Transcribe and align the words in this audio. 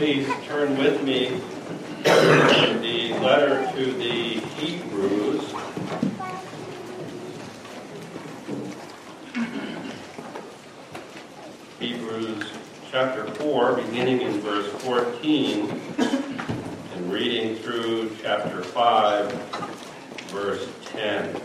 please 0.00 0.26
turn 0.46 0.78
with 0.78 1.02
me 1.02 1.28
to 2.04 2.78
the 2.80 3.12
letter 3.20 3.70
to 3.76 3.92
the 3.92 4.40
Hebrews. 4.56 5.52
Hebrews 11.78 12.50
chapter 12.90 13.26
4, 13.26 13.74
beginning 13.74 14.22
in 14.22 14.40
verse 14.40 14.70
14, 14.84 15.68
and 15.98 17.12
reading 17.12 17.56
through 17.56 18.16
chapter 18.22 18.62
5, 18.62 19.30
verse 20.30 20.66
10. 20.86 21.38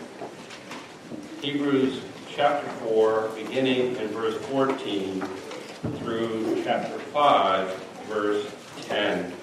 Hebrews 1.41 1.99
chapter 2.33 2.69
4, 2.87 3.31
beginning 3.35 3.97
in 3.97 4.07
verse 4.07 4.37
14 4.45 5.19
through 5.99 6.63
chapter 6.63 6.97
5, 6.99 7.84
verse 8.07 8.51
10. 8.83 9.33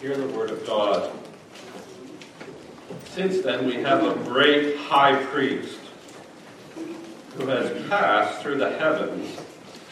Hear 0.00 0.16
the 0.16 0.26
word 0.28 0.50
of 0.50 0.66
God. 0.66 1.12
Since 3.06 3.42
then, 3.42 3.66
we 3.66 3.74
have 3.74 4.04
a 4.04 4.14
great 4.24 4.76
high 4.76 5.22
priest 5.26 5.78
who 7.36 7.46
has 7.46 7.88
passed 7.88 8.40
through 8.40 8.58
the 8.58 8.70
heavens, 8.70 9.36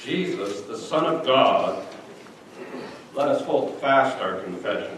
Jesus, 0.03 0.63
the 0.63 0.79
Son 0.79 1.05
of 1.05 1.27
God. 1.27 1.85
Let 3.15 3.29
us 3.29 3.45
hold 3.45 3.79
fast 3.81 4.19
our 4.19 4.41
confession. 4.41 4.98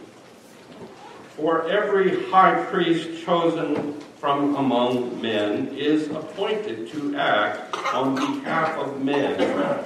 For 1.41 1.67
every 1.67 2.29
high 2.29 2.63
priest 2.65 3.25
chosen 3.25 3.99
from 4.19 4.55
among 4.57 5.19
men 5.19 5.69
is 5.75 6.07
appointed 6.09 6.91
to 6.91 7.15
act 7.17 7.75
on 7.95 8.13
behalf 8.13 8.77
of 8.77 9.03
men 9.03 9.41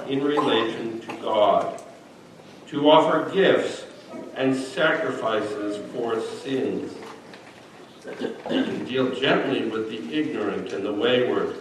in 0.06 0.22
relation 0.22 1.00
to 1.00 1.16
God, 1.22 1.80
to 2.68 2.90
offer 2.90 3.30
gifts 3.32 3.86
and 4.34 4.54
sacrifices 4.54 5.78
for 5.94 6.20
sins, 6.20 6.92
to 8.02 8.84
deal 8.84 9.14
gently 9.14 9.64
with 9.70 9.88
the 9.88 10.14
ignorant 10.14 10.74
and 10.74 10.84
the 10.84 10.92
wayward, 10.92 11.56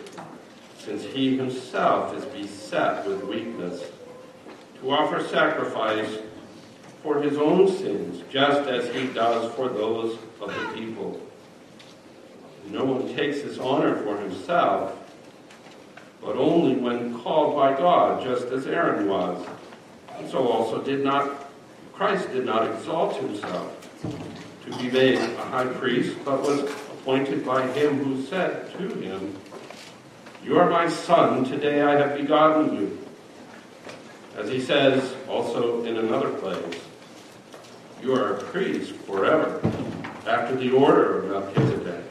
since 0.78 1.06
he 1.06 1.38
himself 1.38 2.14
is 2.18 2.26
beset 2.26 3.08
with 3.08 3.24
weakness, 3.24 3.82
to 4.82 4.92
offer 4.92 5.26
sacrifice 5.26 6.18
for 7.06 7.22
his 7.22 7.38
own 7.38 7.68
sins, 7.68 8.24
just 8.32 8.68
as 8.68 8.94
he 8.94 9.06
does 9.14 9.54
for 9.54 9.70
those 9.70 10.18
of 10.42 10.50
the 10.50 10.74
people. 10.74 11.22
No 12.70 12.84
one 12.84 13.16
takes 13.16 13.44
this 13.44 13.60
honor 13.60 13.96
for 14.02 14.18
himself, 14.18 14.98
but 16.20 16.36
only 16.36 16.76
when 16.76 17.22
called 17.22 17.56
by 17.56 17.78
God, 17.78 18.24
just 18.24 18.48
as 18.48 18.66
Aaron 18.66 19.08
was. 19.08 19.48
And 20.18 20.28
so 20.28 20.48
also 20.48 20.82
did 20.82 21.04
not 21.04 21.46
Christ 21.94 22.30
did 22.34 22.46
not 22.46 22.70
exalt 22.70 23.16
himself 23.16 23.72
to 24.66 24.78
be 24.78 24.90
made 24.90 25.18
a 25.18 25.46
high 25.46 25.68
priest, 25.68 26.18
but 26.26 26.42
was 26.42 26.62
appointed 26.64 27.46
by 27.46 27.66
him 27.72 28.04
who 28.04 28.26
said 28.26 28.70
to 28.74 28.90
him, 29.00 29.34
You 30.44 30.60
are 30.60 30.70
my 30.70 30.90
son, 30.90 31.46
today 31.46 31.84
I 31.84 31.92
have 31.98 32.18
begotten 32.18 32.76
you. 32.76 32.98
As 34.36 34.50
he 34.50 34.60
says 34.60 35.16
also 35.30 35.86
in 35.86 35.96
another 35.96 36.32
place, 36.32 36.85
you 38.02 38.14
are 38.14 38.36
a 38.36 38.44
priest 38.44 38.96
forever, 38.96 39.60
after 40.28 40.56
the 40.56 40.72
order 40.72 41.20
of 41.20 41.30
Melchizedek. 41.30 42.04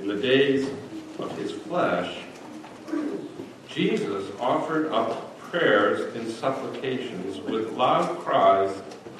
In 0.00 0.08
the 0.08 0.16
days 0.16 0.70
of 1.18 1.36
his 1.36 1.52
flesh, 1.52 2.18
Jesus 3.68 4.30
offered 4.40 4.90
up 4.92 5.38
prayers 5.38 6.14
and 6.14 6.30
supplications 6.30 7.38
with 7.38 7.72
loud 7.72 8.18
cries 8.18 8.74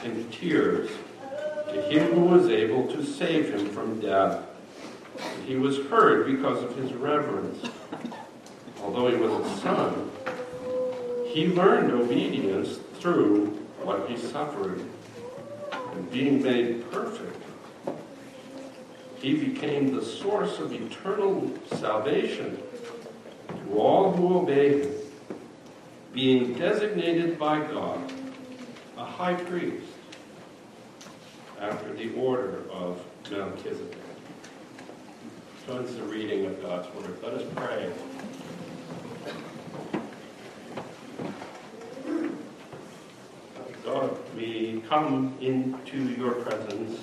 and 0.05 0.33
tears 0.33 0.91
to 1.69 1.83
him 1.83 2.13
who 2.13 2.21
was 2.21 2.49
able 2.49 2.87
to 2.89 3.05
save 3.05 3.53
him 3.53 3.69
from 3.71 4.01
death. 4.01 4.45
He 5.47 5.57
was 5.57 5.79
heard 5.87 6.27
because 6.27 6.63
of 6.63 6.75
his 6.77 6.93
reverence. 6.95 7.65
Although 8.83 9.09
he 9.09 9.17
was 9.17 9.47
a 9.47 9.61
son, 9.61 10.11
he 11.27 11.49
learned 11.49 11.93
obedience 11.93 12.79
through 12.95 13.47
what 13.83 14.09
he 14.09 14.17
suffered. 14.17 14.83
And 15.93 16.11
being 16.11 16.43
made 16.43 16.91
perfect, 16.91 17.43
he 19.21 19.35
became 19.35 19.95
the 19.95 20.05
source 20.05 20.59
of 20.59 20.73
eternal 20.73 21.53
salvation 21.77 22.63
to 23.49 23.79
all 23.79 24.13
who 24.13 24.39
obey 24.39 24.81
him, 24.81 24.93
being 26.13 26.55
designated 26.55 27.39
by 27.39 27.61
God 27.61 28.13
a 28.97 29.05
high 29.05 29.35
priest 29.35 29.87
after 31.61 31.93
the 31.93 32.15
order 32.15 32.63
of 32.71 33.03
Melchizedek. 33.31 33.97
So 35.67 35.75
Joins 35.75 35.95
the 35.95 36.03
reading 36.05 36.47
of 36.47 36.61
God's 36.63 36.93
word. 36.95 37.17
Let 37.23 37.35
us 37.35 37.45
pray. 37.55 37.91
We 44.41 44.83
come 44.89 45.37
into 45.43 45.99
your 46.15 46.33
presence, 46.33 47.03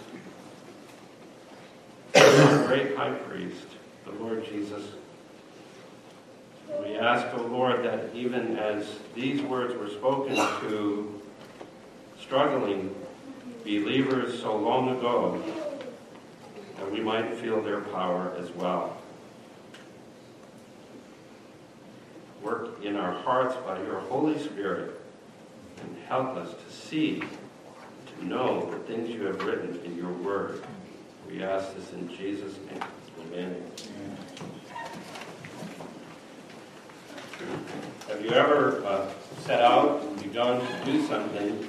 the 2.14 2.64
great 2.68 2.98
high 2.98 3.12
priest, 3.12 3.68
the 4.06 4.12
Lord 4.14 4.44
Jesus. 4.44 4.84
We 6.82 6.96
ask, 6.96 7.28
O 7.38 7.44
oh 7.44 7.48
Lord, 7.48 7.84
that 7.84 8.16
even 8.16 8.58
as 8.58 8.88
these 9.14 9.40
words 9.44 9.76
were 9.76 9.90
spoken 9.90 10.36
to 10.36 11.22
struggling 12.20 12.96
believers 13.64 14.42
so 14.42 14.56
long 14.56 14.98
ago, 14.98 15.40
that 16.78 16.92
we 16.92 17.02
might 17.02 17.36
feel 17.36 17.62
their 17.62 17.82
power 17.82 18.34
as 18.40 18.50
well. 18.52 18.98
Work 22.42 22.84
in 22.84 22.96
our 22.96 23.14
hearts 23.14 23.56
by 23.58 23.80
your 23.84 24.00
Holy 24.00 24.40
Spirit 24.40 25.00
and 25.82 25.98
help 26.08 26.36
us 26.36 26.54
to 26.54 26.74
see, 26.74 27.22
to 27.22 28.26
know 28.26 28.70
the 28.72 28.80
things 28.80 29.10
you 29.10 29.26
have 29.26 29.44
written 29.44 29.80
in 29.86 29.98
your 29.98 30.12
word. 30.12 30.64
We 31.30 31.44
ask 31.44 31.76
this 31.76 31.92
in 31.94 32.08
Jesus' 32.16 32.56
name. 32.72 32.84
Amen. 33.34 33.64
Have 38.08 38.24
you 38.24 38.32
ever 38.32 38.84
uh, 38.86 39.10
set 39.42 39.62
out 39.62 40.02
and 40.02 40.24
begun 40.24 40.66
to 40.66 40.86
do 40.86 41.06
something 41.06 41.68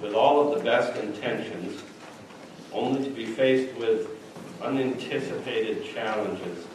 with 0.00 0.14
all 0.14 0.40
of 0.40 0.58
the 0.58 0.64
best 0.64 0.96
intentions, 1.02 1.82
only 2.72 3.04
to 3.04 3.10
be 3.10 3.26
faced 3.26 3.76
with 3.76 4.08
unanticipated 4.62 5.84
challenges 5.94 6.66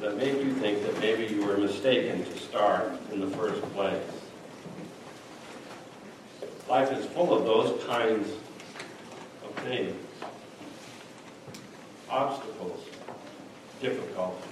that 0.00 0.16
make 0.16 0.34
you 0.42 0.52
think 0.54 0.82
that 0.82 0.98
maybe 1.00 1.32
you 1.32 1.44
were 1.44 1.56
mistaken 1.56 2.24
to 2.24 2.38
start 2.38 2.92
in 3.12 3.20
the 3.20 3.28
first 3.36 3.62
place? 3.74 4.02
Life 6.68 6.92
is 6.92 7.06
full 7.06 7.32
of 7.32 7.44
those 7.44 7.82
kinds 7.84 8.28
of 9.42 9.64
things 9.64 9.94
obstacles, 12.10 12.80
difficulties. 13.80 14.44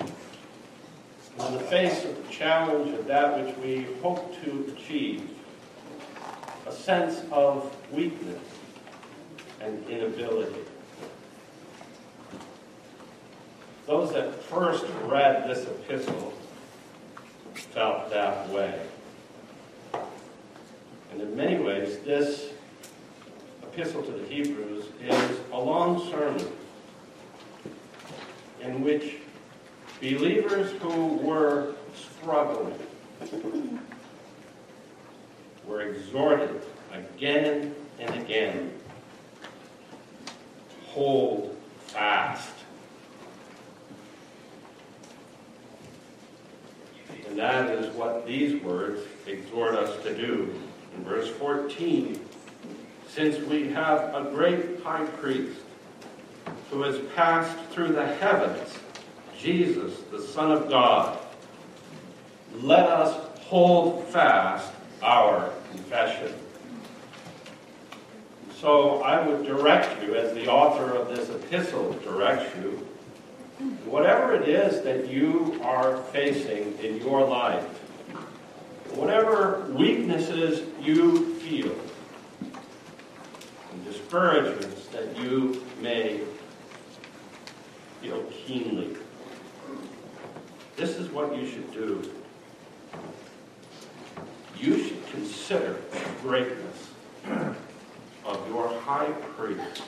In 0.00 1.54
the 1.54 1.60
face 1.60 2.04
of 2.04 2.16
the 2.16 2.32
challenge 2.32 2.92
of 2.94 3.06
that 3.06 3.44
which 3.44 3.56
we 3.58 3.92
hope 4.00 4.34
to 4.44 4.72
achieve, 4.76 5.28
a 6.66 6.72
sense 6.72 7.22
of 7.32 7.74
weakness 7.92 8.40
and 9.60 9.88
inability. 9.88 10.60
Those 13.86 14.12
that 14.12 14.42
first 14.44 14.84
read 15.04 15.48
this 15.48 15.66
epistle 15.66 16.32
felt 17.54 18.10
that 18.10 18.48
way. 18.50 18.80
And 21.12 21.20
in 21.20 21.36
many 21.36 21.58
ways, 21.58 21.98
this 21.98 22.52
epistle 23.62 24.02
to 24.02 24.12
the 24.12 24.26
Hebrews 24.26 24.86
is 25.02 25.40
a 25.52 25.60
long 25.60 26.10
sermon 26.10 26.46
in 28.62 28.82
which 28.82 29.16
believers 30.00 30.72
who 30.80 31.16
were 31.16 31.74
struggling 31.94 32.78
were 35.66 35.82
exhorted 35.82 36.62
again 36.92 37.74
and 37.98 38.14
again 38.22 38.72
to 40.70 40.90
hold 40.90 41.56
fast. 41.88 42.48
And 47.28 47.38
that 47.38 47.70
is 47.70 47.94
what 47.94 48.26
these 48.26 48.62
words 48.62 49.02
exhort 49.26 49.74
us 49.74 50.02
to 50.04 50.16
do. 50.16 50.54
In 50.96 51.04
verse 51.04 51.28
14, 51.28 52.20
since 53.08 53.38
we 53.46 53.68
have 53.70 54.14
a 54.14 54.30
great 54.30 54.82
high 54.82 55.04
priest 55.04 55.60
who 56.70 56.82
has 56.82 56.98
passed 57.14 57.58
through 57.70 57.92
the 57.92 58.06
heavens, 58.06 58.78
Jesus, 59.38 60.00
the 60.10 60.20
Son 60.20 60.50
of 60.50 60.68
God, 60.68 61.18
let 62.60 62.88
us 62.88 63.14
hold 63.40 64.04
fast 64.08 64.72
our 65.02 65.50
confession. 65.70 66.32
So 68.60 69.02
I 69.02 69.26
would 69.26 69.44
direct 69.44 70.02
you, 70.02 70.14
as 70.14 70.32
the 70.34 70.48
author 70.48 70.92
of 70.92 71.08
this 71.08 71.28
epistle 71.30 71.92
directs 72.04 72.54
you, 72.56 72.86
whatever 73.84 74.34
it 74.34 74.48
is 74.48 74.82
that 74.82 75.08
you 75.08 75.60
are 75.62 75.96
facing 76.04 76.78
in 76.78 76.98
your 76.98 77.26
life, 77.26 77.81
whatever 78.94 79.66
weaknesses 79.70 80.62
you 80.80 81.34
feel, 81.36 81.74
and 83.72 83.84
discouragements 83.84 84.86
that 84.88 85.16
you 85.18 85.64
may 85.80 86.20
feel 88.00 88.22
keenly, 88.24 88.96
this 90.76 90.96
is 90.96 91.10
what 91.10 91.36
you 91.36 91.46
should 91.46 91.72
do. 91.72 92.10
You 94.58 94.82
should 94.82 95.06
consider 95.08 95.76
the 95.90 96.00
greatness 96.20 96.90
of 98.24 98.48
your 98.48 98.68
high 98.80 99.10
priest, 99.36 99.82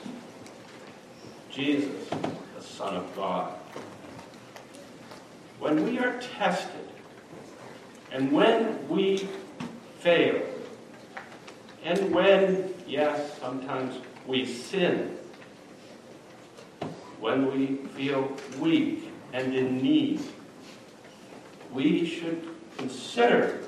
Jesus, 1.49 2.09
the 2.09 2.61
Son 2.61 2.95
of 2.95 3.15
God. 3.15 3.53
When 5.59 5.85
we 5.85 5.99
are 5.99 6.19
tested, 6.19 6.84
and 8.15 8.31
when 8.31 8.87
we 8.87 9.27
fail, 9.99 10.41
and 11.83 12.15
when, 12.15 12.73
yes, 12.87 13.37
sometimes 13.39 13.97
we 14.25 14.45
sin, 14.45 15.17
when 17.19 17.51
we 17.51 17.75
feel 17.87 18.31
weak 18.57 19.11
and 19.33 19.53
in 19.53 19.81
need, 19.81 20.21
we 21.73 22.05
should 22.05 22.47
consider 22.77 23.59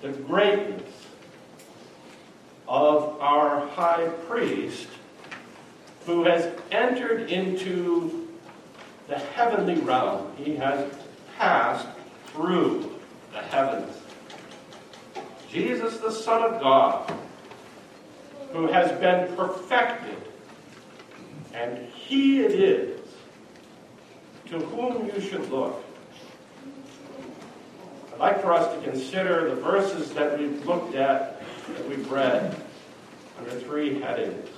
the 0.00 0.08
greatness 0.08 0.90
of 2.66 3.20
our 3.20 3.68
high 3.68 4.08
priest 4.26 4.88
who 6.06 6.24
has 6.24 6.50
entered 6.72 7.30
into 7.30 8.30
the 9.08 9.18
heavenly 9.18 9.76
realm. 9.82 10.32
He 10.38 10.56
has 10.56 10.90
passed 11.36 11.86
through 12.28 12.93
the 13.34 13.42
heavens. 13.42 13.96
Jesus, 15.50 15.98
the 15.98 16.10
Son 16.10 16.42
of 16.42 16.60
God, 16.60 17.12
who 18.52 18.68
has 18.68 18.92
been 19.00 19.34
perfected, 19.36 20.16
and 21.52 21.86
he 21.88 22.40
it 22.40 22.52
is 22.52 23.00
to 24.46 24.58
whom 24.60 25.06
you 25.06 25.20
should 25.20 25.50
look. 25.50 25.84
I'd 28.12 28.20
like 28.20 28.40
for 28.40 28.52
us 28.52 28.72
to 28.72 28.88
consider 28.88 29.50
the 29.50 29.56
verses 29.56 30.12
that 30.14 30.38
we've 30.38 30.64
looked 30.64 30.94
at, 30.94 31.42
that 31.74 31.88
we've 31.88 32.08
read, 32.10 32.56
under 33.38 33.50
three 33.50 34.00
headings. 34.00 34.48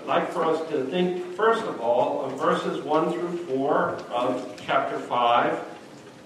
I'd 0.00 0.06
like 0.06 0.32
for 0.32 0.46
us 0.46 0.66
to 0.70 0.84
think, 0.86 1.34
first 1.34 1.62
of 1.64 1.80
all, 1.80 2.24
of 2.24 2.40
verses 2.40 2.82
1 2.82 3.12
through 3.12 3.36
4 3.46 3.88
of 4.10 4.62
chapter 4.64 4.98
5, 4.98 5.71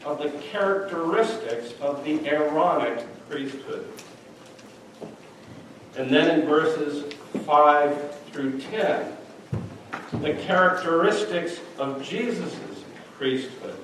of 0.06 0.18
the 0.18 0.30
characteristics 0.38 1.74
of 1.80 2.04
the 2.04 2.24
Aaronic 2.28 3.04
priesthood. 3.28 3.88
And 5.98 6.08
then 6.08 6.40
in 6.40 6.46
verses 6.46 7.12
5 7.44 8.20
through 8.26 8.60
10, 8.60 9.16
the 10.22 10.34
characteristics 10.34 11.58
of 11.76 12.04
Jesus' 12.04 12.54
priesthood. 13.18 13.76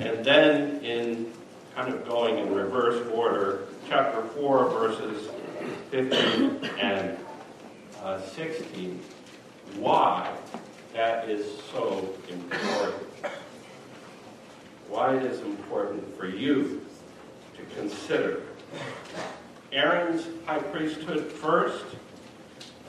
And 0.00 0.24
then 0.24 0.82
in 0.82 1.32
kind 1.76 1.94
of 1.94 2.04
going 2.04 2.38
in 2.38 2.52
reverse 2.52 3.06
order, 3.12 3.68
chapter 3.88 4.20
4, 4.20 4.68
verses 4.70 5.28
15 5.92 6.70
and 6.80 7.16
uh, 8.02 8.20
16, 8.20 9.00
why 9.76 10.28
that 10.92 11.28
is 11.30 11.46
so 11.70 12.08
important. 12.28 13.13
Why 14.88 15.16
it 15.16 15.24
is 15.24 15.40
important 15.40 16.16
for 16.16 16.26
you 16.26 16.84
to 17.56 17.62
consider 17.76 18.42
Aaron's 19.72 20.26
high 20.46 20.60
priesthood 20.60 21.30
first, 21.30 21.84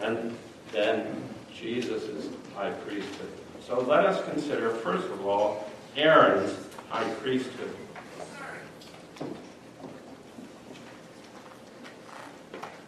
and 0.01 0.37
then 0.71 1.23
Jesus' 1.53 2.29
high 2.55 2.71
priesthood. 2.71 3.31
So 3.65 3.79
let 3.79 4.05
us 4.05 4.23
consider, 4.29 4.69
first 4.69 5.07
of 5.07 5.25
all, 5.25 5.67
Aaron's 5.95 6.55
high 6.89 7.09
priesthood. 7.15 7.75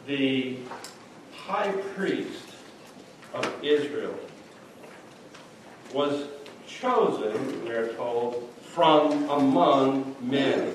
The 0.06 0.57
high 1.33 1.71
priest 1.95 2.44
of 3.33 3.51
Israel 3.63 4.15
was 5.94 6.27
chosen, 6.68 7.65
we 7.65 7.71
are 7.71 7.92
told, 7.94 8.46
from 8.77 9.27
among 9.31 10.15
men. 10.21 10.71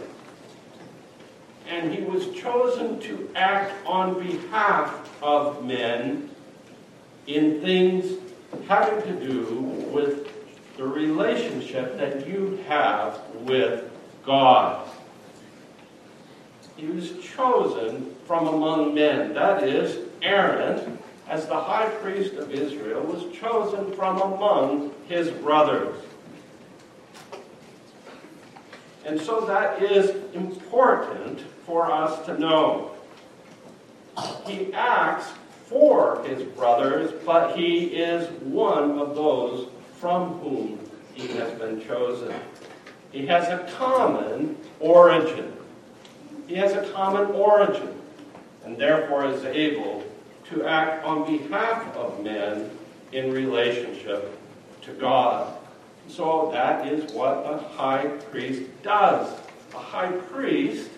And 1.69 1.95
he 1.95 2.03
was 2.03 2.31
chosen 2.33 2.99
to 2.99 3.31
act 3.37 3.73
on 3.87 4.21
behalf 4.21 5.09
of 5.23 5.65
men 5.65 6.29
in 7.29 7.61
things 7.61 8.19
having 8.67 9.01
to 9.03 9.25
do 9.25 9.55
with 9.93 10.29
the 10.77 10.85
relationship 10.85 11.97
that 11.97 12.27
you 12.27 12.59
have 12.67 13.21
with 13.43 13.89
God. 14.27 14.85
He 16.77 16.87
was 16.87 17.13
chosen 17.21 18.17
from 18.27 18.49
among 18.49 18.95
men. 18.95 19.33
That 19.33 19.63
is, 19.63 20.09
Aaron, 20.23 20.99
as 21.29 21.47
the 21.47 21.61
high 21.61 21.89
priest 21.89 22.35
of 22.35 22.51
Israel, 22.51 23.05
was 23.05 23.33
chosen 23.33 23.93
from 23.93 24.21
among 24.21 24.93
his 25.07 25.31
brothers. 25.31 25.95
And 29.05 29.21
so 29.21 29.41
that 29.43 29.83
is 29.83 30.11
important 30.35 31.41
for 31.67 31.91
us 31.91 32.25
to 32.27 32.39
know. 32.39 32.93
He 34.47 34.73
acts 34.73 35.27
for 35.67 36.23
his 36.25 36.43
brothers, 36.43 37.13
but 37.25 37.57
he 37.57 37.87
is 37.87 38.29
one 38.43 38.99
of 38.99 39.15
those 39.15 39.69
from 39.99 40.39
whom 40.41 40.79
he 41.15 41.29
has 41.29 41.53
been 41.59 41.83
chosen. 41.87 42.33
He 43.11 43.27
has 43.27 43.49
a 43.49 43.71
common 43.77 44.57
origin. 44.81 45.53
He 46.47 46.55
has 46.57 46.73
a 46.73 46.91
common 46.93 47.31
origin, 47.33 47.95
and 48.65 48.77
therefore 48.77 49.27
is 49.27 49.45
able 49.45 50.05
to 50.51 50.65
act 50.67 51.05
on 51.05 51.25
behalf 51.25 51.95
of 51.97 52.23
men 52.23 52.71
in 53.13 53.33
relationship 53.33 54.39
to 54.83 54.93
God. 54.93 55.57
So 56.15 56.51
that 56.53 56.87
is 56.87 57.11
what 57.13 57.39
a 57.47 57.57
high 57.57 58.07
priest 58.31 58.65
does. 58.83 59.35
A 59.73 59.79
high 59.79 60.13
priest 60.13 60.91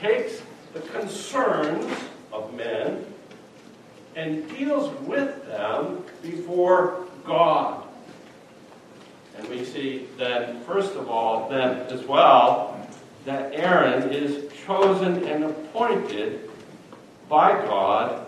takes 0.00 0.40
the 0.72 0.80
concerns 0.80 1.84
of 2.32 2.54
men 2.54 3.04
and 4.16 4.48
deals 4.56 4.98
with 5.02 5.44
them 5.46 6.02
before 6.22 7.06
God. 7.26 7.84
And 9.36 9.46
we 9.48 9.62
see 9.62 10.08
then, 10.16 10.64
first 10.64 10.94
of 10.94 11.10
all, 11.10 11.50
then 11.50 11.80
as 11.88 12.04
well, 12.04 12.88
that 13.26 13.52
Aaron 13.52 14.10
is 14.10 14.50
chosen 14.66 15.22
and 15.24 15.44
appointed 15.44 16.50
by 17.28 17.52
God. 17.66 18.26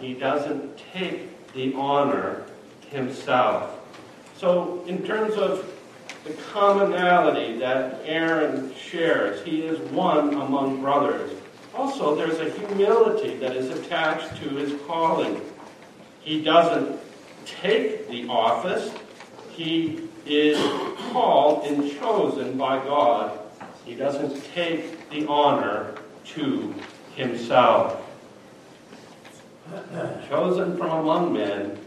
He 0.00 0.14
doesn't 0.14 0.76
take 0.92 1.52
the 1.52 1.74
honor 1.74 2.44
himself. 2.90 3.75
So, 4.38 4.84
in 4.86 5.02
terms 5.02 5.34
of 5.34 5.72
the 6.24 6.32
commonality 6.52 7.58
that 7.58 8.00
Aaron 8.04 8.74
shares, 8.74 9.42
he 9.44 9.62
is 9.62 9.78
one 9.90 10.34
among 10.34 10.82
brothers. 10.82 11.30
Also, 11.74 12.14
there's 12.14 12.38
a 12.40 12.50
humility 12.50 13.36
that 13.36 13.56
is 13.56 13.70
attached 13.70 14.36
to 14.42 14.48
his 14.50 14.78
calling. 14.86 15.40
He 16.20 16.42
doesn't 16.42 17.00
take 17.46 18.08
the 18.08 18.28
office, 18.28 18.92
he 19.52 20.00
is 20.26 20.58
called 21.12 21.64
and 21.66 21.90
chosen 21.98 22.58
by 22.58 22.78
God. 22.84 23.38
He 23.84 23.94
doesn't 23.94 24.44
take 24.52 25.08
the 25.10 25.26
honor 25.26 25.94
to 26.34 26.74
himself. 27.14 28.02
Chosen 30.28 30.76
from 30.76 30.90
among 30.90 31.32
men 31.32 31.78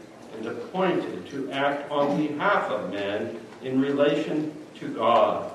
appointed 0.46 1.28
to 1.30 1.52
act 1.52 1.90
on 1.92 2.18
behalf 2.18 2.70
of 2.70 2.92
men 2.92 3.40
in 3.64 3.82
relation 3.82 4.54
to 4.76 4.88
God. 4.90 5.52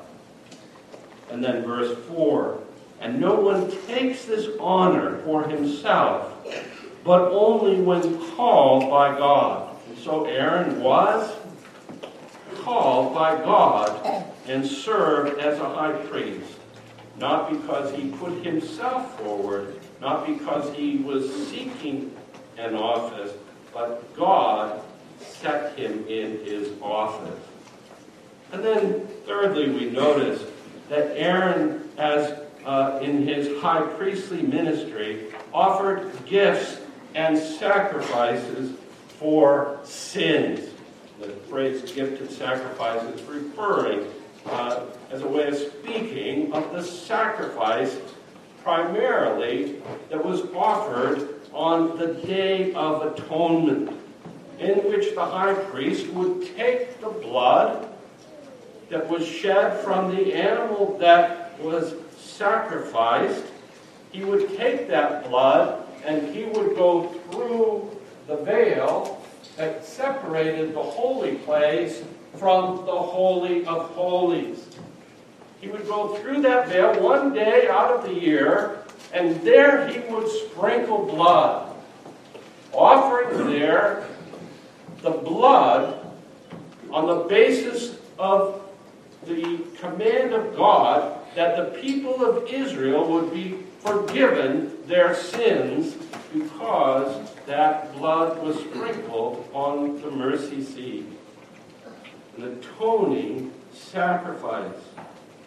And 1.31 1.43
then 1.43 1.65
verse 1.65 1.97
4 2.09 2.61
And 3.01 3.21
no 3.21 3.35
one 3.35 3.71
takes 3.87 4.25
this 4.25 4.49
honor 4.61 5.19
for 5.25 5.45
himself, 5.45 6.33
but 7.05 7.31
only 7.33 7.81
when 7.81 8.19
called 8.35 8.91
by 8.91 9.17
God. 9.17 9.77
And 9.89 9.99
so 9.99 10.25
Aaron 10.27 10.83
was 10.83 11.35
called 12.63 13.15
by 13.15 13.37
God 13.37 14.25
and 14.47 14.67
served 14.67 15.39
as 15.39 15.59
a 15.59 15.69
high 15.69 15.93
priest, 15.93 16.53
not 17.19 17.51
because 17.51 17.95
he 17.95 18.11
put 18.11 18.45
himself 18.45 19.19
forward, 19.19 19.81
not 20.01 20.27
because 20.27 20.75
he 20.75 20.99
was 20.99 21.49
seeking 21.49 22.15
an 22.59 22.75
office, 22.75 23.33
but 23.75 24.15
God 24.17 24.81
set 25.19 25.77
him 25.77 26.07
in 26.09 26.45
his 26.45 26.71
office. 26.81 27.41
And 28.53 28.65
then, 28.65 29.07
thirdly, 29.27 29.69
we 29.69 29.91
notice 29.91 30.43
that 30.89 31.19
Aaron, 31.19 31.91
as 31.99 32.39
uh, 32.65 33.01
in 33.03 33.27
his 33.27 33.61
high 33.61 33.83
priestly 33.83 34.43
ministry, 34.43 35.33
offered 35.53 36.13
gifts 36.25 36.81
and 37.15 37.37
sacrifices 37.37 38.77
for 39.19 39.81
sins. 39.85 40.71
The 41.21 41.29
phrase 41.29 41.93
gift 41.93 42.21
and 42.21 42.31
sacrifice 42.31 43.03
is 43.03 43.23
referring 43.23 44.07
uh, 44.47 44.85
as 45.11 45.23
a 45.23 45.29
way 45.29 45.49
of 45.49 45.57
speaking 45.57 46.53
of 46.53 46.73
the 46.73 46.83
sacrifice 46.83 47.97
primarily 48.63 49.77
that 50.11 50.25
was 50.25 50.43
offered 50.55 51.34
on 51.55 51.97
the 51.97 52.09
Day 52.27 52.73
of 52.75 53.03
Atonement, 53.03 53.91
in 54.59 54.75
which 54.91 55.15
the 55.15 55.25
high 55.25 55.55
priest 55.55 56.09
would 56.09 56.55
take 56.57 57.01
the 57.01 57.09
blood 57.09 57.89
that 58.91 59.09
was 59.09 59.27
shed 59.27 59.83
from 59.83 60.15
the 60.15 60.35
animal 60.35 60.99
that 60.99 61.59
was 61.61 61.95
sacrificed, 62.19 63.45
he 64.13 64.25
would 64.25 64.57
take 64.57 64.89
that 64.89 65.29
blood 65.29 65.85
and 66.05 66.35
he 66.35 66.45
would 66.45 66.77
go 66.77 67.09
through 67.31 67.91
the 68.27 68.37
veil 68.45 69.23
that 69.57 69.85
separated 69.85 70.75
the 70.75 70.83
holy 70.83 71.37
place 71.37 72.03
from 72.37 72.85
the 72.85 72.93
Holy 72.93 73.65
of 73.67 73.91
Holies. 73.91 74.67
He 75.61 75.69
would 75.69 75.87
go 75.87 76.15
through 76.17 76.43
that 76.43 76.69
veil 76.69 77.01
one 77.01 77.33
day 77.33 77.69
out 77.69 77.91
of 77.93 78.05
the 78.05 78.15
year, 78.15 78.84
and 79.15 79.41
there 79.43 79.87
he 79.87 80.01
would 80.13 80.29
sprinkle 80.29 81.07
blood, 81.07 81.73
offering 82.73 83.49
there 83.49 84.07
the 85.03 85.11
blood 85.11 86.05
on 86.91 87.07
the 87.07 87.25
basis 87.29 87.97
of 88.19 88.61
the 89.27 89.61
command 89.79 90.35
of 90.35 90.57
God 90.57 91.17
that 91.37 91.57
the 91.57 91.81
people 91.81 92.25
of 92.25 92.49
Israel 92.49 93.09
would 93.11 93.33
be 93.33 93.59
forgiven 93.81 94.77
their 94.87 95.15
sins 95.15 95.95
because 96.33 97.31
that 97.47 97.95
blood 97.97 98.43
was 98.43 98.59
sprinkled 98.59 99.49
on 99.53 100.01
the 100.03 100.11
mercy 100.11 100.63
seat. 100.63 101.07
An 102.37 102.45
atoning 102.45 103.53
sacrifice, 103.73 104.75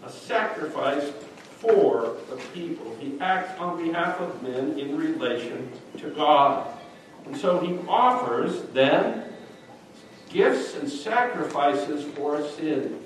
a 0.06 0.10
sacrifice 0.10 1.12
for 1.60 2.16
the 2.30 2.36
people. 2.54 2.96
He 3.00 3.18
acts 3.20 3.60
on 3.60 3.84
behalf 3.84 4.20
of 4.20 4.42
men 4.44 4.78
in 4.78 4.98
relation 4.98 5.72
to 5.98 6.10
God. 6.12 6.68
And 7.26 7.36
so 7.36 7.60
he 7.60 7.78
offers 7.88 8.64
then 8.74 9.34
gifts 10.30 10.76
and 10.76 10.90
sacrifices 10.90 12.06
for 12.14 12.48
sin. 12.50 13.00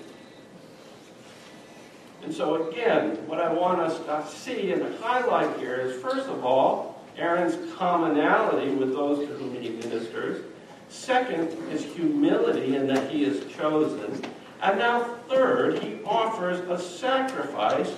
And 2.23 2.33
so, 2.33 2.69
again, 2.69 3.27
what 3.27 3.39
I 3.39 3.51
want 3.51 3.79
us 3.79 3.97
to 4.05 4.37
see 4.37 4.71
and 4.71 4.95
highlight 4.95 5.57
here 5.57 5.75
is 5.77 6.01
first 6.01 6.27
of 6.27 6.45
all, 6.45 7.03
Aaron's 7.17 7.57
commonality 7.75 8.71
with 8.71 8.93
those 8.93 9.27
to 9.27 9.33
whom 9.33 9.55
he 9.55 9.69
ministers. 9.69 10.45
Second, 10.89 11.51
his 11.69 11.83
humility 11.83 12.75
in 12.75 12.85
that 12.87 13.09
he 13.09 13.23
is 13.23 13.51
chosen. 13.53 14.23
And 14.61 14.77
now, 14.77 15.03
third, 15.27 15.79
he 15.79 15.99
offers 16.05 16.59
a 16.69 16.77
sacrifice 16.77 17.91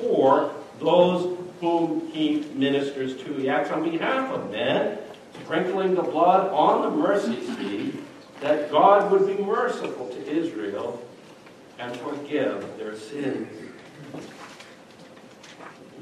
for 0.00 0.54
those 0.80 1.38
whom 1.60 2.08
he 2.12 2.40
ministers 2.54 3.16
to. 3.22 3.34
He 3.34 3.48
acts 3.48 3.70
on 3.70 3.88
behalf 3.88 4.32
of 4.32 4.50
men, 4.50 4.98
sprinkling 5.42 5.94
the 5.94 6.02
blood 6.02 6.52
on 6.52 6.82
the 6.82 6.90
mercy 6.90 7.44
seat, 7.56 7.94
that 8.40 8.70
God 8.70 9.10
would 9.10 9.26
be 9.26 9.42
merciful 9.42 10.08
to 10.08 10.30
Israel 10.30 11.02
and 11.78 11.96
forgive 11.96 12.78
their 12.78 12.96
sins. 12.96 13.48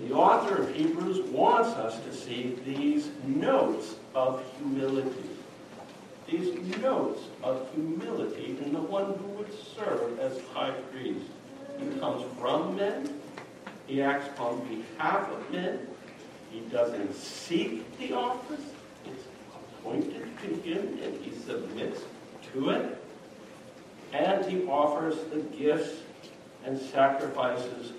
The 0.00 0.12
author 0.12 0.62
of 0.62 0.74
Hebrews 0.74 1.20
wants 1.30 1.70
us 1.70 1.98
to 2.04 2.14
see 2.14 2.58
these 2.66 3.08
notes 3.24 3.94
of 4.14 4.42
humility. 4.58 5.30
These 6.28 6.54
notes 6.78 7.22
of 7.42 7.66
humility 7.72 8.58
in 8.62 8.72
the 8.72 8.80
one 8.80 9.14
who 9.14 9.26
would 9.38 9.52
serve 9.74 10.18
as 10.18 10.38
high 10.52 10.72
priest. 10.92 11.24
He 11.78 11.98
comes 11.98 12.24
from 12.38 12.76
men. 12.76 13.15
He 13.86 14.02
acts 14.02 14.28
on 14.38 14.66
behalf 14.66 15.30
of 15.30 15.50
men. 15.50 15.86
He 16.50 16.60
doesn't 16.60 17.14
seek 17.14 17.98
the 17.98 18.14
office. 18.14 18.60
It's 19.04 19.24
appointed 19.78 20.26
to 20.42 20.48
him 20.68 20.98
and 21.02 21.24
he 21.24 21.32
submits 21.36 22.00
to 22.52 22.70
it. 22.70 23.02
And 24.12 24.44
he 24.46 24.66
offers 24.66 25.16
the 25.30 25.40
gifts 25.56 26.00
and 26.64 26.78
sacrifices 26.78 27.92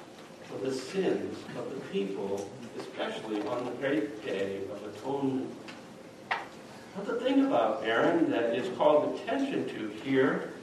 for 0.43 0.57
the 0.65 0.73
sins 0.73 1.37
of 1.57 1.69
the 1.73 1.79
people, 1.91 2.49
especially 2.79 3.41
on 3.47 3.65
the 3.65 3.71
great 3.71 4.25
day 4.25 4.61
of 4.71 4.95
atonement. 4.95 5.53
But 6.95 7.05
the 7.05 7.19
thing 7.23 7.45
about 7.45 7.83
Aaron 7.83 8.29
that 8.31 8.55
is 8.55 8.75
called 8.77 9.19
attention 9.19 9.67
to 9.69 9.89
here 10.03 10.53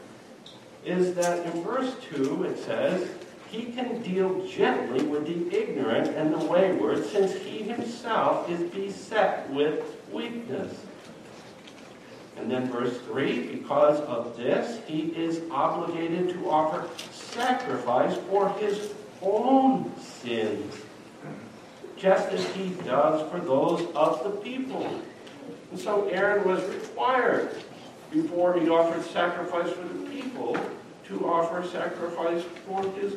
is 0.84 1.14
that 1.14 1.46
in 1.46 1.62
verse 1.62 1.94
2 2.12 2.44
it 2.44 2.58
says, 2.58 3.08
He 3.54 3.66
can 3.66 4.02
deal 4.02 4.44
gently 4.48 5.04
with 5.04 5.28
the 5.28 5.56
ignorant 5.56 6.08
and 6.08 6.34
the 6.34 6.44
wayward, 6.44 7.06
since 7.06 7.34
he 7.34 7.62
himself 7.62 8.50
is 8.50 8.68
beset 8.70 9.48
with 9.50 9.96
weakness. 10.12 10.76
And 12.36 12.50
then 12.50 12.68
verse 12.68 12.98
3 13.02 13.54
because 13.54 14.00
of 14.00 14.36
this, 14.36 14.80
he 14.88 15.02
is 15.10 15.40
obligated 15.52 16.30
to 16.30 16.50
offer 16.50 16.88
sacrifice 17.12 18.16
for 18.28 18.48
his 18.54 18.92
own 19.22 19.92
sins, 20.00 20.74
just 21.96 22.30
as 22.30 22.44
he 22.56 22.70
does 22.84 23.30
for 23.30 23.38
those 23.38 23.86
of 23.94 24.24
the 24.24 24.30
people. 24.30 25.00
And 25.70 25.78
so 25.78 26.08
Aaron 26.08 26.44
was 26.44 26.60
required, 26.74 27.62
before 28.10 28.58
he 28.58 28.68
offered 28.68 29.04
sacrifice 29.04 29.70
for 29.70 29.86
the 29.86 30.10
people, 30.10 30.56
to 31.06 31.28
offer 31.28 31.64
sacrifice 31.68 32.42
for 32.66 32.82
his 32.94 33.14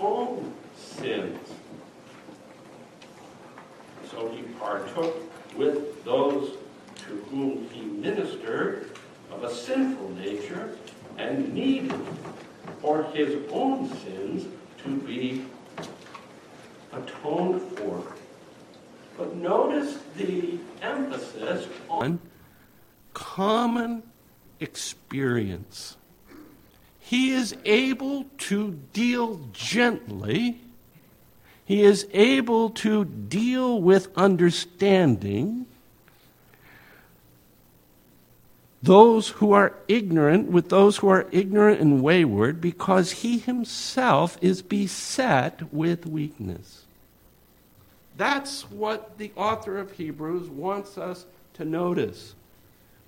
own 0.00 0.52
sins. 0.76 1.38
So 4.10 4.28
he 4.30 4.42
partook 4.58 5.16
with 5.56 6.04
those 6.04 6.56
to 6.96 7.16
whom 7.30 7.68
he 7.70 7.82
ministered 7.82 8.90
of 9.30 9.44
a 9.44 9.54
sinful 9.54 10.10
nature 10.10 10.76
and 11.18 11.52
needed 11.54 11.94
for 12.80 13.04
his 13.12 13.36
own 13.50 13.88
sins 14.00 14.46
to 14.82 14.96
be 14.96 15.44
atoned 16.92 17.60
for. 17.78 18.02
But 19.16 19.36
notice 19.36 19.98
the 20.16 20.58
emphasis 20.82 21.68
on 21.88 22.20
common 23.12 24.02
experience. 24.60 25.96
He 27.10 27.32
is 27.32 27.56
able 27.64 28.26
to 28.38 28.78
deal 28.92 29.40
gently. 29.52 30.60
He 31.64 31.82
is 31.82 32.06
able 32.12 32.70
to 32.70 33.04
deal 33.04 33.82
with 33.82 34.16
understanding 34.16 35.66
those 38.80 39.30
who 39.30 39.50
are 39.50 39.74
ignorant 39.88 40.52
with 40.52 40.68
those 40.68 40.98
who 40.98 41.08
are 41.08 41.26
ignorant 41.32 41.80
and 41.80 42.00
wayward 42.00 42.60
because 42.60 43.10
he 43.10 43.38
himself 43.38 44.38
is 44.40 44.62
beset 44.62 45.74
with 45.74 46.06
weakness. 46.06 46.84
That's 48.16 48.70
what 48.70 49.18
the 49.18 49.32
author 49.34 49.78
of 49.78 49.90
Hebrews 49.90 50.48
wants 50.48 50.96
us 50.96 51.26
to 51.54 51.64
notice. 51.64 52.36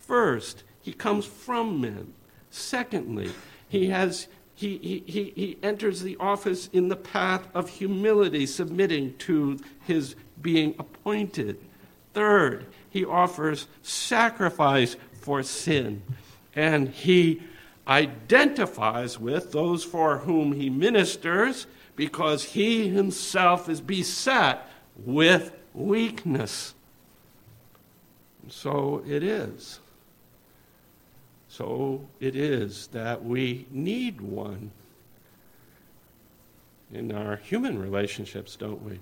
First, 0.00 0.64
he 0.80 0.92
comes 0.92 1.24
from 1.24 1.80
men. 1.80 2.14
Secondly, 2.50 3.30
he 3.72 3.86
has 3.88 4.28
he, 4.54 4.76
he, 4.76 5.32
he, 5.34 5.58
enters 5.62 6.02
the 6.02 6.18
office 6.20 6.68
in 6.74 6.88
the 6.88 6.94
path 6.94 7.48
of 7.54 7.70
humility, 7.70 8.44
submitting 8.44 9.16
to 9.16 9.58
his 9.86 10.14
being 10.42 10.74
appointed. 10.78 11.58
Third, 12.12 12.66
he 12.90 13.02
offers 13.02 13.66
sacrifice 13.80 14.96
for 15.14 15.42
sin, 15.42 16.02
and 16.54 16.90
he 16.90 17.42
identifies 17.88 19.18
with 19.18 19.52
those 19.52 19.84
for 19.84 20.18
whom 20.18 20.52
he 20.52 20.68
ministers 20.68 21.66
because 21.96 22.44
he 22.44 22.90
himself 22.90 23.70
is 23.70 23.80
beset 23.80 24.68
with 24.98 25.50
weakness. 25.72 26.74
So 28.50 29.02
it 29.08 29.22
is. 29.22 29.80
So 31.52 32.00
it 32.18 32.34
is 32.34 32.86
that 32.92 33.22
we 33.22 33.66
need 33.70 34.22
one 34.22 34.70
in 36.90 37.12
our 37.12 37.36
human 37.36 37.78
relationships, 37.78 38.56
don't 38.56 38.82
we? 38.82 39.00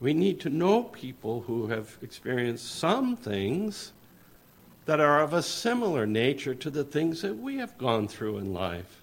We 0.00 0.12
need 0.12 0.40
to 0.40 0.50
know 0.50 0.82
people 0.82 1.42
who 1.42 1.68
have 1.68 1.96
experienced 2.02 2.68
some 2.80 3.14
things 3.14 3.92
that 4.86 4.98
are 4.98 5.20
of 5.20 5.34
a 5.34 5.42
similar 5.42 6.04
nature 6.04 6.56
to 6.56 6.68
the 6.68 6.82
things 6.82 7.22
that 7.22 7.36
we 7.36 7.58
have 7.58 7.78
gone 7.78 8.08
through 8.08 8.38
in 8.38 8.52
life. 8.52 9.02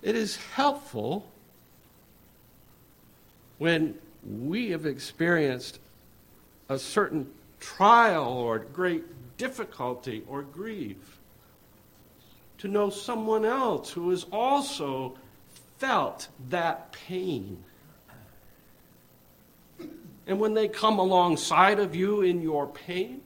It 0.00 0.16
is 0.16 0.36
helpful 0.36 1.30
when 3.58 3.98
we 4.24 4.70
have 4.70 4.86
experienced 4.86 5.80
a 6.70 6.78
certain 6.78 7.30
trial 7.58 8.24
or 8.24 8.60
great 8.60 9.04
difficulty 9.40 10.22
or 10.28 10.42
grief 10.42 11.18
to 12.58 12.68
know 12.68 12.90
someone 12.90 13.46
else 13.46 13.90
who 13.90 14.10
has 14.10 14.26
also 14.30 15.14
felt 15.78 16.28
that 16.50 16.92
pain. 16.92 17.64
And 20.26 20.38
when 20.38 20.52
they 20.52 20.68
come 20.68 20.98
alongside 20.98 21.78
of 21.78 21.96
you 21.96 22.20
in 22.20 22.42
your 22.42 22.66
pain, 22.66 23.22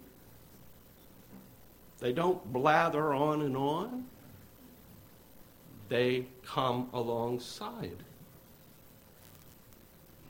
they 1.99 2.13
don't 2.13 2.53
blather 2.53 3.13
on 3.13 3.43
and 3.43 3.57
on. 3.57 4.05
They 5.89 6.27
come 6.47 6.91
alongside. 6.93 7.99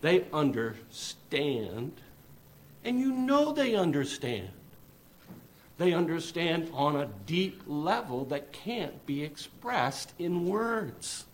They 0.00 0.24
understand, 0.32 1.92
and 2.84 2.98
you 2.98 3.12
know 3.12 3.52
they 3.52 3.74
understand. 3.74 4.48
They 5.76 5.92
understand 5.92 6.70
on 6.72 6.96
a 6.96 7.08
deep 7.26 7.62
level 7.66 8.24
that 8.26 8.52
can't 8.52 9.04
be 9.06 9.22
expressed 9.24 10.12
in 10.18 10.46
words. 10.46 11.24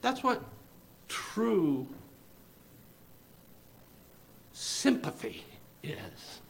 That's 0.00 0.22
what 0.22 0.42
true 1.08 1.86
sympathy 4.52 5.44
is. 5.82 6.40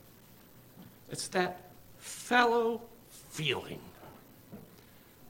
It's 1.11 1.29
that 1.29 1.71
fellow 1.99 2.83
feeling. 3.31 3.81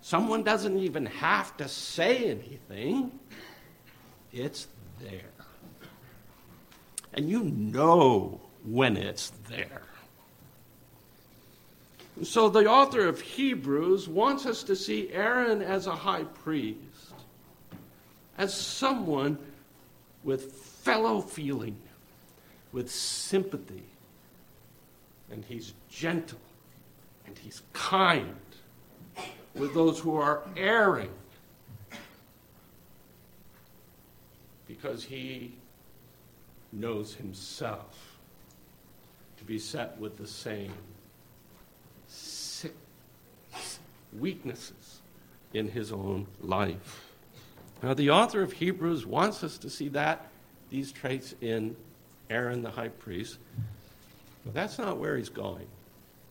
Someone 0.01 0.43
doesn't 0.43 0.79
even 0.79 1.07
have 1.07 1.57
to 1.59 1.69
say 1.69 2.31
anything, 2.31 3.13
it's 4.33 4.67
there. 5.01 5.31
And 7.15 7.29
you 7.29 7.45
know 7.45 8.41
when 8.65 8.97
it's 8.97 9.31
there. 9.49 9.83
So 12.23 12.49
the 12.49 12.67
author 12.67 13.09
of 13.09 13.21
Hebrews 13.21 14.09
wants 14.09 14.47
us 14.47 14.63
to 14.65 14.77
see 14.77 15.11
Aaron 15.13 15.63
as 15.63 15.87
a 15.87 15.95
high 15.95 16.25
priest, 16.25 16.79
as 18.39 18.55
someone 18.55 19.39
with 20.23 20.53
fellow 20.53 21.21
feeling, 21.21 21.77
with 22.73 22.91
sympathy, 22.91 23.83
and 25.31 25.45
he's 25.45 25.73
gentle 25.89 26.39
and 27.27 27.39
he's 27.39 27.63
kind 27.73 28.37
with 29.55 29.75
those 29.75 29.99
who 29.99 30.17
are 30.17 30.43
erring 30.57 31.11
because 34.67 35.05
he 35.05 35.55
knows 36.73 37.15
himself 37.15 38.12
to 39.43 39.49
be 39.49 39.59
set 39.59 39.99
with 39.99 40.17
the 40.17 40.27
same 40.27 40.73
weaknesses 44.19 45.01
in 45.53 45.69
his 45.69 45.91
own 45.91 46.27
life. 46.41 47.09
Now, 47.83 47.95
the 47.95 48.11
author 48.11 48.43
of 48.43 48.53
Hebrews 48.53 49.05
wants 49.05 49.43
us 49.43 49.59
to 49.59 49.71
see 49.71 49.89
that, 49.89 50.29
these 50.71 50.93
traits 50.93 51.35
in 51.41 51.75
Aaron 52.31 52.63
the 52.63 52.71
high 52.71 52.89
priest, 52.89 53.39
but 54.45 54.55
that's 54.55 54.79
not 54.79 54.99
where 54.99 55.17
he's 55.17 55.29
going. 55.29 55.67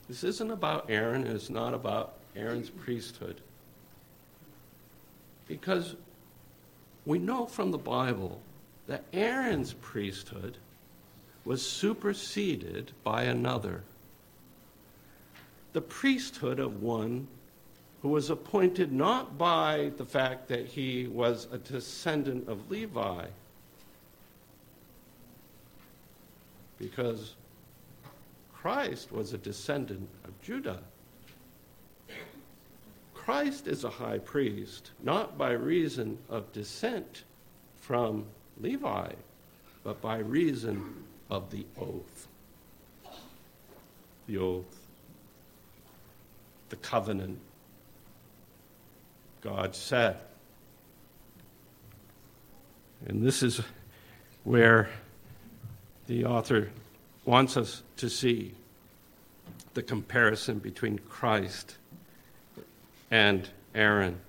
This 0.07 0.23
isn't 0.23 0.51
about 0.51 0.89
Aaron, 0.89 1.27
it's 1.27 1.49
not 1.49 1.73
about 1.73 2.13
Aaron's 2.35 2.69
priesthood. 2.69 3.41
Because 5.49 5.95
we 7.05 7.19
know 7.19 7.45
from 7.45 7.71
the 7.71 7.77
Bible 7.77 8.39
that 8.87 9.03
Aaron's 9.11 9.73
priesthood 9.73 10.57
was 11.45 11.65
superseded 11.65 12.91
by 13.03 13.23
another. 13.23 13.83
The 15.73 15.81
priesthood 15.81 16.59
of 16.59 16.81
one 16.83 17.27
who 18.01 18.09
was 18.09 18.29
appointed 18.29 18.91
not 18.91 19.37
by 19.37 19.91
the 19.97 20.05
fact 20.05 20.47
that 20.49 20.65
he 20.65 21.07
was 21.07 21.47
a 21.51 21.57
descendant 21.57 22.47
of 22.47 22.69
Levi, 22.69 23.25
because 26.79 27.35
Christ 28.53 29.11
was 29.11 29.33
a 29.33 29.37
descendant 29.37 30.09
of 30.23 30.39
Judah. 30.41 30.81
Christ 33.13 33.67
is 33.67 33.83
a 33.83 33.89
high 33.89 34.17
priest, 34.17 34.91
not 35.03 35.37
by 35.37 35.51
reason 35.51 36.17
of 36.27 36.51
descent 36.53 37.23
from 37.79 38.25
Levi, 38.59 39.13
but 39.83 40.01
by 40.01 40.17
reason 40.17 41.03
of 41.31 41.49
the 41.49 41.65
oath. 41.79 42.27
The 44.27 44.37
oath, 44.37 44.87
the 46.69 46.75
covenant. 46.75 47.39
God 49.39 49.75
said. 49.75 50.17
And 53.07 53.23
this 53.23 53.41
is 53.41 53.61
where 54.43 54.89
the 56.05 56.25
author 56.25 56.69
wants 57.25 57.57
us 57.57 57.81
to 57.97 58.09
see 58.09 58.53
the 59.73 59.81
comparison 59.81 60.59
between 60.59 60.99
Christ 60.99 61.77
and 63.09 63.49
Aaron. 63.73 64.19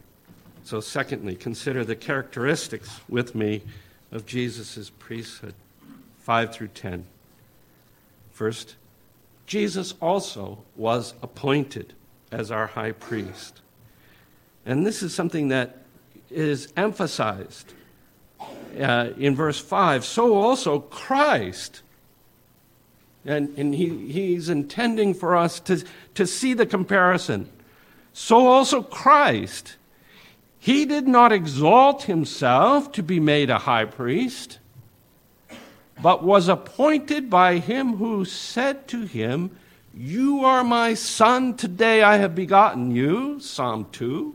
So, 0.64 0.80
secondly, 0.80 1.34
consider 1.34 1.84
the 1.84 1.96
characteristics 1.96 3.00
with 3.08 3.34
me 3.34 3.62
of 4.12 4.24
Jesus' 4.24 4.90
priesthood 4.98 5.54
5 6.22 6.54
through 6.54 6.68
10. 6.68 7.06
First, 8.30 8.76
Jesus 9.46 9.94
also 10.00 10.64
was 10.76 11.14
appointed 11.22 11.92
as 12.30 12.50
our 12.50 12.68
high 12.68 12.92
priest. 12.92 13.60
And 14.64 14.86
this 14.86 15.02
is 15.02 15.14
something 15.14 15.48
that 15.48 15.78
is 16.30 16.72
emphasized 16.76 17.74
uh, 18.80 19.10
in 19.18 19.34
verse 19.34 19.60
5. 19.60 20.04
So 20.04 20.34
also 20.34 20.80
Christ 20.80 21.82
and, 23.24 23.56
and 23.56 23.74
he, 23.74 24.10
he's 24.10 24.48
intending 24.48 25.14
for 25.14 25.36
us 25.36 25.60
to, 25.60 25.84
to 26.14 26.26
see 26.26 26.54
the 26.54 26.66
comparison. 26.66 27.48
So 28.12 28.46
also 28.46 28.82
Christ. 28.82 29.76
He 30.58 30.84
did 30.84 31.06
not 31.06 31.32
exalt 31.32 32.04
himself 32.04 32.92
to 32.92 33.02
be 33.02 33.20
made 33.20 33.50
a 33.50 33.58
high 33.58 33.84
priest, 33.84 34.58
but 36.02 36.22
was 36.22 36.48
appointed 36.48 37.30
by 37.30 37.58
him 37.58 37.96
who 37.96 38.24
said 38.24 38.88
to 38.88 39.02
him, 39.02 39.56
You 39.94 40.44
are 40.44 40.64
my 40.64 40.94
son, 40.94 41.56
today 41.56 42.02
I 42.02 42.16
have 42.16 42.34
begotten 42.34 42.90
you. 42.90 43.38
Psalm 43.40 43.86
2. 43.92 44.34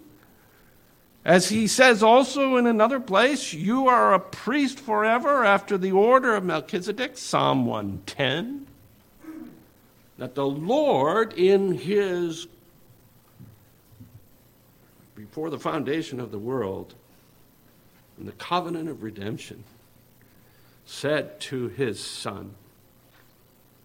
As 1.25 1.49
he 1.49 1.67
says 1.67 2.01
also 2.01 2.55
in 2.55 2.65
another 2.65 3.01
place, 3.01 3.53
You 3.53 3.87
are 3.87 4.13
a 4.13 4.19
priest 4.19 4.79
forever 4.79 5.43
after 5.43 5.77
the 5.77 5.91
order 5.91 6.35
of 6.35 6.45
Melchizedek. 6.45 7.17
Psalm 7.17 7.65
110 7.65 8.67
that 10.17 10.33
the 10.33 10.45
Lord, 10.45 11.33
in 11.33 11.73
his, 11.73 12.47
before 15.15 15.49
the 15.49 15.59
foundation 15.59 16.19
of 16.19 16.31
the 16.31 16.39
world, 16.39 16.95
in 18.19 18.25
the 18.25 18.31
covenant 18.33 18.89
of 18.89 19.03
redemption, 19.03 19.63
said 20.87 21.39
to 21.41 21.67
his 21.67 22.03
Son, 22.03 22.55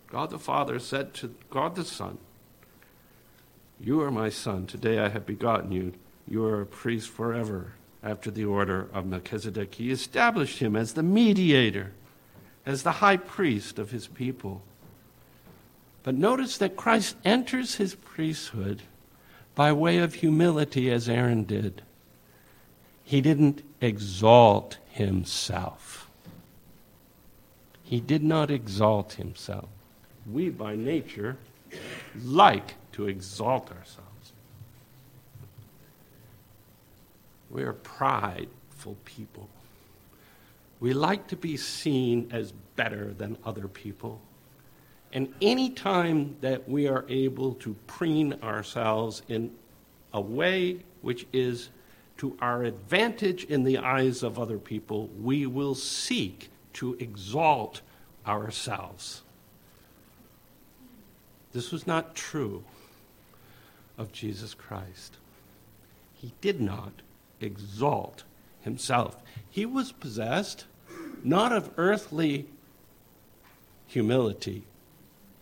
God 0.09 0.31
the 0.31 0.39
Father 0.39 0.79
said 0.79 1.13
to 1.15 1.35
God 1.51 1.75
the 1.75 1.85
Son, 1.85 2.17
You 3.81 4.01
are 4.03 4.11
my 4.11 4.29
Son. 4.29 4.67
Today 4.67 5.01
I 5.01 5.09
have 5.09 5.27
begotten 5.27 5.73
you. 5.73 5.95
You 6.29 6.45
are 6.45 6.61
a 6.61 6.67
priest 6.67 7.11
forever 7.11 7.73
after 8.05 8.31
the 8.31 8.45
order 8.45 8.89
of 8.93 9.05
Melchizedek. 9.05 9.75
He 9.75 9.91
established 9.91 10.61
him 10.61 10.77
as 10.77 10.95
the 10.95 11.03
mediator, 11.03 11.93
as 12.65 12.85
the 12.85 12.93
high 12.93 13.17
priest 13.17 13.81
of 13.81 13.91
his 13.91 14.07
people. 14.07 14.63
But 16.05 16.15
notice 16.15 16.57
that 16.59 16.77
Christ 16.77 17.17
enters 17.25 17.75
his 17.75 17.97
priesthood 17.97 18.83
by 19.57 19.73
way 19.73 19.99
of 19.99 20.15
humility, 20.15 20.91
as 20.91 21.09
Aaron 21.09 21.45
did. 21.45 21.83
He 23.03 23.21
didn't 23.21 23.63
exalt 23.81 24.79
himself. 24.89 26.02
He 27.93 28.01
did 28.01 28.25
not 28.25 28.51
exalt 28.51 29.13
himself. 29.13 29.69
We, 30.25 30.49
by 30.49 30.77
nature, 30.77 31.37
like 32.25 32.77
to 32.93 33.07
exalt 33.07 33.71
ourselves. 33.71 34.33
We 37.51 37.65
are 37.65 37.75
prideful 37.75 38.97
people. 39.05 39.51
We 40.81 40.95
like 40.95 41.27
to 41.27 41.37
be 41.37 41.59
seen 41.59 42.31
as 42.33 42.55
better 42.77 43.13
than 43.13 43.37
other 43.45 43.69
people. 43.69 44.23
And 45.13 45.31
any 45.43 45.69
time 45.69 46.39
that 46.41 46.67
we 46.67 46.89
are 46.89 47.05
able 47.11 47.53
to 47.57 47.77
preen 47.87 48.39
ourselves 48.43 49.21
in 49.29 49.51
a 50.15 50.21
way 50.23 50.79
which 51.03 51.27
is 51.35 51.69
to 52.17 52.39
our 52.41 52.65
advantage 52.65 53.45
in 53.45 53.65
the 53.65 53.77
eyes 53.77 54.23
of 54.23 54.39
other 54.39 54.59
people, 54.59 55.11
we 55.21 55.45
will 55.45 55.75
seek 55.75 56.49
to 56.75 56.97
exalt 56.99 57.81
ourselves. 58.27 59.23
This 61.53 61.71
was 61.71 61.87
not 61.87 62.15
true 62.15 62.65
of 63.99 64.13
Jesus 64.13 64.55
Christ. 64.55 65.17
He 66.15 66.33
did 66.41 66.61
not 66.61 66.93
exalt 67.41 68.25
himself. 68.63 69.17
He 69.51 69.67
was 69.67 69.93
possessed 69.93 70.65
not 71.25 71.53
of 71.53 71.71
earthly 71.77 72.47
humility, 73.87 74.65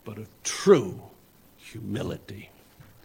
but 0.05 0.19
of 0.19 0.29
true 0.43 1.01
humility. 1.57 2.51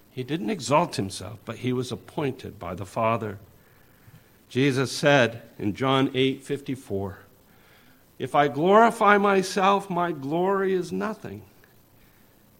He 0.09 0.23
didn't 0.23 0.49
exalt 0.49 0.95
himself, 0.95 1.39
but 1.45 1.57
he 1.57 1.73
was 1.73 1.91
appointed 1.91 2.57
by 2.57 2.73
the 2.73 2.85
Father. 2.85 3.37
Jesus 4.49 4.91
said 4.91 5.41
in 5.59 5.73
John 5.73 6.09
8 6.13 6.43
54, 6.43 7.19
If 8.17 8.35
I 8.35 8.47
glorify 8.47 9.17
myself, 9.17 9.89
my 9.89 10.11
glory 10.11 10.73
is 10.73 10.91
nothing. 10.91 11.41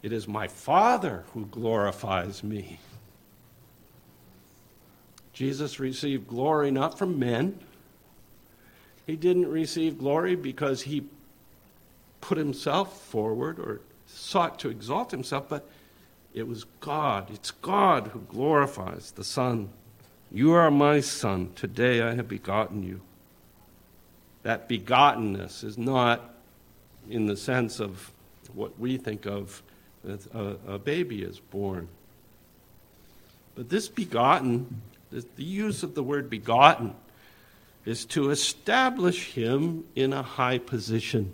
It 0.04 0.12
is 0.12 0.28
my 0.28 0.48
Father 0.48 1.24
who 1.34 1.46
glorifies 1.46 2.44
me. 2.44 2.80
Jesus 5.34 5.80
received 5.80 6.28
glory 6.28 6.72
not 6.72 6.98
from 6.98 7.20
men. 7.20 7.60
He 9.06 9.16
didn't 9.16 9.52
receive 9.52 9.98
glory 10.00 10.36
because 10.36 10.84
he 10.84 11.06
put 12.22 12.38
himself 12.38 13.02
forward 13.04 13.60
or 13.60 13.82
sought 14.08 14.60
to 14.60 14.70
exalt 14.70 15.12
himself, 15.12 15.48
but 15.50 15.68
it 16.34 16.48
was 16.48 16.66
God. 16.80 17.30
It's 17.32 17.52
God 17.52 18.08
who 18.08 18.20
glorifies 18.22 19.12
the 19.12 19.24
Son. 19.24 19.70
You 20.32 20.54
are 20.54 20.72
my 20.72 21.00
Son. 21.00 21.52
Today 21.56 22.02
I 22.02 22.16
have 22.16 22.28
begotten 22.28 22.84
you. 22.84 23.02
That 24.46 24.70
begottenness 24.70 25.64
is 25.64 25.76
not 25.76 26.22
in 27.10 27.26
the 27.26 27.36
sense 27.36 27.80
of 27.80 28.12
what 28.54 28.80
we 28.80 28.96
think 28.96 29.26
of 29.26 29.64
as 30.08 30.28
a, 30.36 30.56
a 30.68 30.78
baby 30.78 31.24
is 31.24 31.40
born. 31.40 31.88
But 33.56 33.70
this 33.70 33.88
begotten, 33.88 34.84
the 35.10 35.26
use 35.44 35.82
of 35.82 35.96
the 35.96 36.04
word 36.04 36.30
begotten, 36.30 36.94
is 37.86 38.06
to 38.06 38.30
establish 38.30 39.32
him 39.32 39.84
in 39.96 40.14
a 40.14 40.22
high 40.22 40.60
position. 40.60 41.34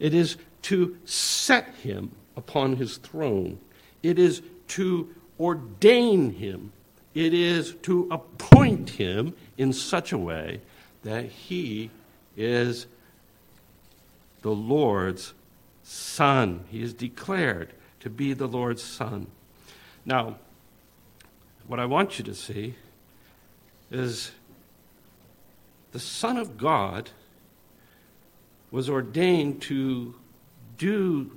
It 0.00 0.12
is 0.12 0.38
to 0.62 0.96
set 1.04 1.72
him 1.84 2.10
upon 2.36 2.74
his 2.74 2.96
throne. 2.96 3.60
It 4.02 4.18
is 4.18 4.42
to 4.70 5.14
ordain 5.38 6.32
him. 6.32 6.72
It 7.14 7.32
is 7.32 7.74
to 7.82 8.08
appoint 8.10 8.90
him 8.90 9.36
in 9.56 9.72
such 9.72 10.10
a 10.10 10.18
way 10.18 10.62
that 11.06 11.26
he 11.26 11.88
is 12.36 12.88
the 14.42 14.50
Lord's 14.50 15.34
son. 15.84 16.64
He 16.68 16.82
is 16.82 16.92
declared 16.92 17.72
to 18.00 18.10
be 18.10 18.32
the 18.32 18.48
Lord's 18.48 18.82
son. 18.82 19.28
Now, 20.04 20.38
what 21.68 21.78
I 21.78 21.84
want 21.84 22.18
you 22.18 22.24
to 22.24 22.34
see 22.34 22.74
is 23.88 24.32
the 25.92 26.00
Son 26.00 26.36
of 26.36 26.58
God 26.58 27.10
was 28.72 28.90
ordained 28.90 29.62
to 29.62 30.12
do 30.76 31.30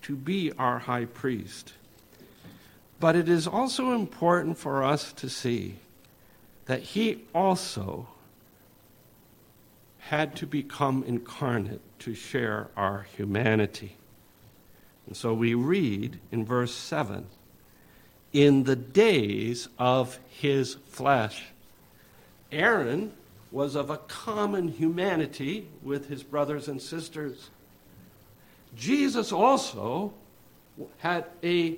to 0.00 0.16
be 0.16 0.50
our 0.52 0.78
high 0.78 1.04
priest. 1.04 1.74
But 3.00 3.16
it 3.16 3.28
is 3.28 3.46
also 3.46 3.92
important 3.92 4.56
for 4.56 4.82
us 4.82 5.12
to 5.12 5.28
see 5.28 5.74
that 6.64 6.80
he 6.80 7.24
also 7.34 8.08
had 10.08 10.36
to 10.36 10.46
become 10.46 11.02
incarnate 11.06 11.80
to 11.98 12.14
share 12.14 12.68
our 12.76 13.06
humanity. 13.16 13.96
And 15.06 15.16
so 15.16 15.32
we 15.32 15.54
read 15.54 16.18
in 16.30 16.44
verse 16.44 16.74
7 16.74 17.26
in 18.32 18.64
the 18.64 18.76
days 18.76 19.68
of 19.78 20.18
his 20.28 20.74
flesh. 20.88 21.44
Aaron 22.50 23.12
was 23.50 23.76
of 23.76 23.88
a 23.88 23.98
common 23.98 24.68
humanity 24.68 25.68
with 25.82 26.08
his 26.08 26.22
brothers 26.22 26.68
and 26.68 26.82
sisters. 26.82 27.50
Jesus 28.76 29.32
also 29.32 30.12
had 30.98 31.24
a 31.42 31.76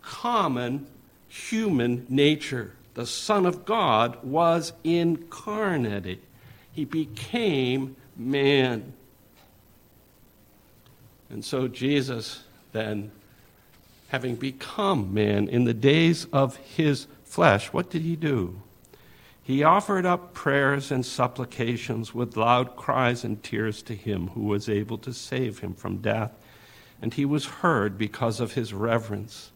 common 0.00 0.86
human 1.28 2.06
nature. 2.08 2.72
The 2.94 3.06
Son 3.06 3.44
of 3.44 3.64
God 3.64 4.22
was 4.22 4.72
incarnate, 4.84 6.20
he 6.74 6.84
became 6.84 7.96
man. 8.16 8.92
And 11.30 11.44
so 11.44 11.68
Jesus 11.68 12.44
then, 12.72 13.12
having 14.08 14.34
become 14.34 15.14
man 15.14 15.48
in 15.48 15.64
the 15.64 15.74
days 15.74 16.26
of 16.26 16.56
his 16.56 17.06
flesh, 17.22 17.72
what 17.72 17.88
did 17.90 18.02
he 18.02 18.16
do? 18.16 18.60
He 19.42 19.62
offered 19.62 20.06
up 20.06 20.34
prayers 20.34 20.90
and 20.90 21.04
supplications 21.04 22.14
with 22.14 22.36
loud 22.36 22.76
cries 22.76 23.24
and 23.24 23.42
tears 23.42 23.82
to 23.82 23.94
him 23.94 24.28
who 24.28 24.42
was 24.42 24.68
able 24.68 24.98
to 24.98 25.12
save 25.12 25.60
him 25.60 25.74
from 25.74 25.98
death. 25.98 26.32
And 27.00 27.12
he 27.12 27.24
was 27.24 27.44
heard 27.44 27.98
because 27.98 28.40
of 28.40 28.54
his 28.54 28.72
reverence. 28.72 29.52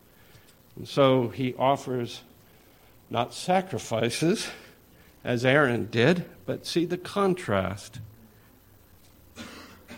And 0.76 0.86
so 0.86 1.28
he 1.28 1.54
offers 1.54 2.22
not 3.10 3.32
sacrifices, 3.32 4.48
as 5.24 5.44
Aaron 5.44 5.86
did, 5.90 6.24
but 6.46 6.66
see 6.66 6.84
the 6.84 6.98
contrast 6.98 8.00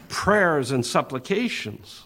prayers 0.09 0.71
and 0.71 0.85
supplications. 0.85 2.05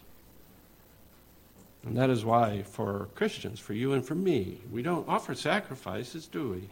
And 1.85 1.97
that 1.97 2.11
is 2.11 2.25
why, 2.25 2.63
for 2.63 3.09
Christians, 3.15 3.59
for 3.59 3.73
you 3.73 3.93
and 3.93 4.05
for 4.05 4.15
me, 4.15 4.61
we 4.71 4.83
don't 4.83 5.09
offer 5.09 5.35
sacrifices, 5.35 6.27
do 6.27 6.51
we? 6.51 6.69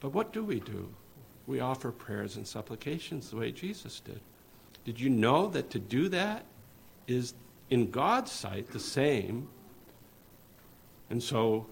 But 0.00 0.12
what 0.12 0.32
do 0.32 0.44
we 0.44 0.60
do? 0.60 0.88
We 1.46 1.60
offer 1.60 1.92
prayers 1.92 2.36
and 2.36 2.46
supplications 2.46 3.30
the 3.30 3.36
way 3.36 3.52
Jesus 3.52 4.00
did. 4.00 4.20
Did 4.84 5.00
you 5.00 5.10
know 5.10 5.48
that 5.48 5.70
to 5.70 5.78
do 5.78 6.08
that 6.08 6.44
is, 7.06 7.34
in 7.70 7.90
God's 7.90 8.32
sight, 8.32 8.70
the 8.70 8.80
same? 8.80 9.48
And 11.10 11.22
so 11.22 11.66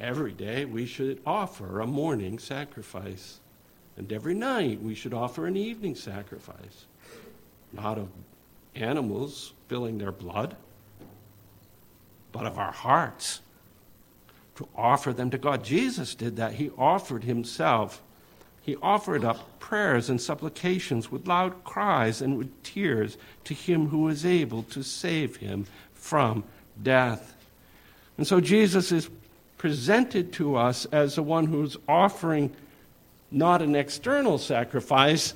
every 0.00 0.32
day 0.32 0.64
we 0.64 0.86
should 0.86 1.20
offer 1.26 1.80
a 1.80 1.86
morning 1.86 2.38
sacrifice. 2.38 3.40
And 3.96 4.10
every 4.12 4.34
night 4.34 4.82
we 4.82 4.94
should 4.94 5.12
offer 5.12 5.46
an 5.46 5.56
evening 5.56 5.94
sacrifice. 5.94 6.86
Not 7.72 7.98
of 7.98 8.08
animals 8.74 9.52
spilling 9.66 9.98
their 9.98 10.12
blood, 10.12 10.56
but 12.32 12.46
of 12.46 12.58
our 12.58 12.72
hearts 12.72 13.40
to 14.56 14.68
offer 14.76 15.12
them 15.12 15.30
to 15.30 15.38
God. 15.38 15.64
Jesus 15.64 16.14
did 16.14 16.36
that. 16.36 16.54
He 16.54 16.70
offered 16.76 17.24
himself. 17.24 18.02
He 18.62 18.76
offered 18.76 19.24
up 19.24 19.58
prayers 19.58 20.10
and 20.10 20.20
supplications 20.20 21.10
with 21.10 21.26
loud 21.26 21.64
cries 21.64 22.20
and 22.20 22.36
with 22.36 22.62
tears 22.62 23.16
to 23.44 23.54
him 23.54 23.88
who 23.88 24.00
was 24.00 24.26
able 24.26 24.62
to 24.64 24.82
save 24.82 25.36
him 25.36 25.66
from 25.94 26.44
death. 26.82 27.34
And 28.18 28.26
so 28.26 28.40
Jesus 28.40 28.92
is 28.92 29.08
presented 29.60 30.32
to 30.32 30.56
us 30.56 30.86
as 30.86 31.16
the 31.16 31.22
one 31.22 31.44
who's 31.44 31.76
offering 31.86 32.50
not 33.30 33.60
an 33.60 33.76
external 33.76 34.38
sacrifice, 34.38 35.34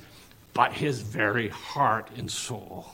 but 0.51 0.73
his 0.73 0.99
very 0.99 1.47
heart 1.49 2.09
and 2.17 2.31
soul. 2.31 2.87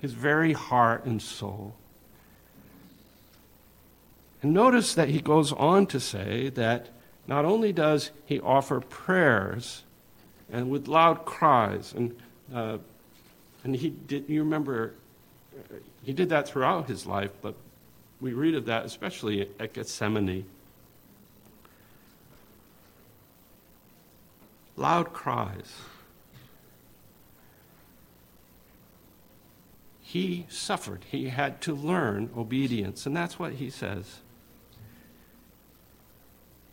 His 0.00 0.12
very 0.12 0.54
heart 0.54 1.04
and 1.04 1.22
soul. 1.22 1.76
And 4.42 4.52
notice 4.52 4.92
that 4.96 5.08
he 5.08 5.20
goes 5.20 5.52
on 5.52 5.86
to 5.86 6.00
say 6.00 6.48
that 6.48 6.88
not 7.28 7.44
only 7.44 7.72
does 7.72 8.10
he 8.26 8.40
offer 8.40 8.80
prayers 8.80 9.84
and 10.50 10.68
with 10.68 10.88
loud 10.88 11.24
cries, 11.24 11.94
and, 11.96 12.16
uh, 12.52 12.78
and 13.62 13.76
he 13.76 13.90
did, 13.90 14.28
you 14.28 14.42
remember, 14.42 14.94
he 16.02 16.12
did 16.12 16.30
that 16.30 16.48
throughout 16.48 16.88
his 16.88 17.06
life, 17.06 17.30
but 17.40 17.54
we 18.20 18.32
read 18.32 18.54
of 18.54 18.66
that 18.66 18.84
especially 18.84 19.48
at 19.58 19.72
Gethsemane. 19.72 20.44
Loud 24.76 25.12
cries. 25.12 25.72
He 30.00 30.46
suffered. 30.48 31.04
He 31.10 31.28
had 31.28 31.60
to 31.62 31.74
learn 31.74 32.30
obedience, 32.36 33.06
and 33.06 33.16
that's 33.16 33.38
what 33.38 33.54
he 33.54 33.70
says. 33.70 34.20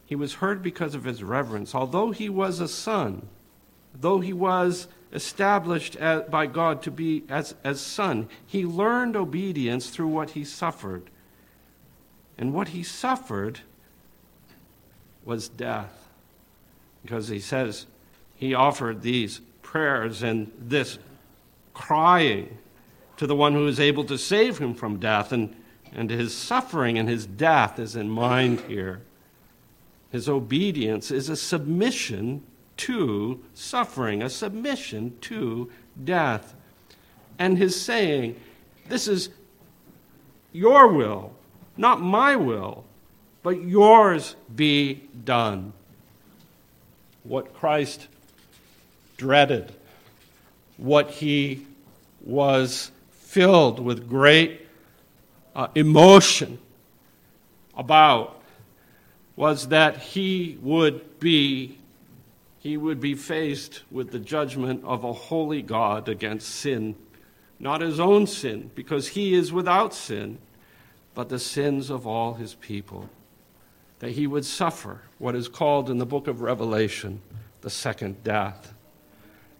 He 0.06 0.16
was 0.16 0.36
heard 0.36 0.62
because 0.62 0.94
of 0.94 1.06
his 1.06 1.24
reverence. 1.24 1.74
Although 1.74 2.12
he 2.12 2.28
was 2.28 2.60
a 2.60 2.68
son, 2.68 3.28
though 3.94 4.20
he 4.20 4.34
was 4.34 4.88
established 5.14 5.96
as, 5.96 6.24
by 6.24 6.48
God 6.48 6.82
to 6.84 6.92
be 6.92 7.24
as, 7.30 7.56
as 7.64 7.80
son, 7.80 8.28
he 8.46 8.66
learned 8.66 9.16
obedience 9.16 9.90
through 9.90 10.10
what 10.10 10.32
he 10.32 10.44
suffered. 10.44 11.10
And 12.42 12.56
what 12.56 12.70
he 12.70 12.82
suffered 12.82 13.60
was 15.24 15.48
death. 15.48 16.10
Because 17.04 17.28
he 17.28 17.40
says 17.40 17.86
he 18.36 18.56
offered 18.56 19.04
these 19.04 19.42
prayers 19.62 20.24
and 20.24 20.52
this 20.58 20.98
crying 21.76 22.58
to 23.18 23.28
the 23.28 23.36
one 23.36 23.54
who 23.54 23.68
is 23.68 23.80
able 23.80 24.04
to 24.06 24.18
save 24.18 24.58
him 24.58 24.74
from 24.74 25.00
death. 25.00 25.32
And, 25.32 25.56
and 25.94 26.10
his 26.10 26.36
suffering 26.36 26.98
and 26.98 27.08
his 27.08 27.28
death 27.28 27.78
is 27.78 27.96
in 27.96 28.10
mind 28.10 28.62
here. 28.62 29.04
His 30.12 30.28
obedience 30.28 31.12
is 31.12 31.30
a 31.30 31.36
submission 31.36 32.44
to 32.78 33.40
suffering, 33.54 34.24
a 34.24 34.30
submission 34.32 35.16
to 35.22 35.70
death. 36.04 36.56
And 37.38 37.60
his 37.60 37.80
saying, 37.80 38.36
This 38.88 39.08
is 39.08 39.30
your 40.52 40.88
will, 40.88 41.36
not 41.78 42.02
my 42.02 42.36
will, 42.36 42.86
but 43.44 43.62
yours 43.62 44.36
be 44.56 45.04
done. 45.24 45.74
What 47.24 47.54
Christ 47.54 48.08
dreaded, 49.18 49.72
what 50.78 51.12
he 51.12 51.66
was 52.22 52.92
filled 53.12 53.80
with 53.80 54.10
great 54.10 54.68
uh, 55.56 55.68
emotion 55.76 56.60
about 57.76 58.42
was 59.36 59.70
that 59.70 59.98
he 59.98 60.58
would 60.62 61.20
be 61.20 61.78
he 62.60 62.78
would 62.78 63.00
be 63.00 63.16
faced 63.16 63.82
with 63.90 64.12
the 64.12 64.20
judgment 64.20 64.84
of 64.86 65.04
a 65.04 65.14
holy 65.14 65.64
God 65.64 66.08
against 66.08 66.48
sin, 66.48 66.96
not 67.60 67.82
his 67.82 68.00
own 68.00 68.28
sin, 68.28 68.70
because 68.76 69.08
he 69.08 69.34
is 69.34 69.52
without 69.52 69.96
sin, 69.96 70.38
but 71.14 71.30
the 71.30 71.40
sins 71.40 71.90
of 71.90 72.08
all 72.08 72.36
his 72.36 72.54
people. 72.56 73.10
That 74.00 74.12
he 74.12 74.28
would 74.28 74.46
suffer 74.46 75.02
what 75.20 75.36
is 75.36 75.48
called 75.48 75.90
in 75.90 75.98
the 75.98 76.06
book 76.06 76.28
of 76.28 76.42
Revelation 76.42 77.22
the 77.62 77.70
second 77.70 78.24
death. 78.24 78.74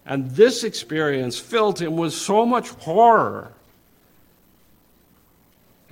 And 0.04 0.30
this 0.32 0.64
experience 0.64 1.38
filled 1.38 1.80
him 1.80 1.96
with 1.96 2.12
so 2.12 2.44
much 2.44 2.70
horror 2.70 3.52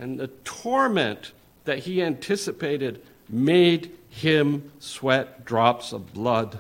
and 0.01 0.19
the 0.19 0.29
torment 0.45 1.33
that 1.65 1.81
he 1.81 2.03
anticipated 2.03 3.03
made 3.29 3.93
him 4.09 4.73
sweat 4.81 5.45
drops 5.45 5.93
of 5.93 6.15
blood. 6.15 6.59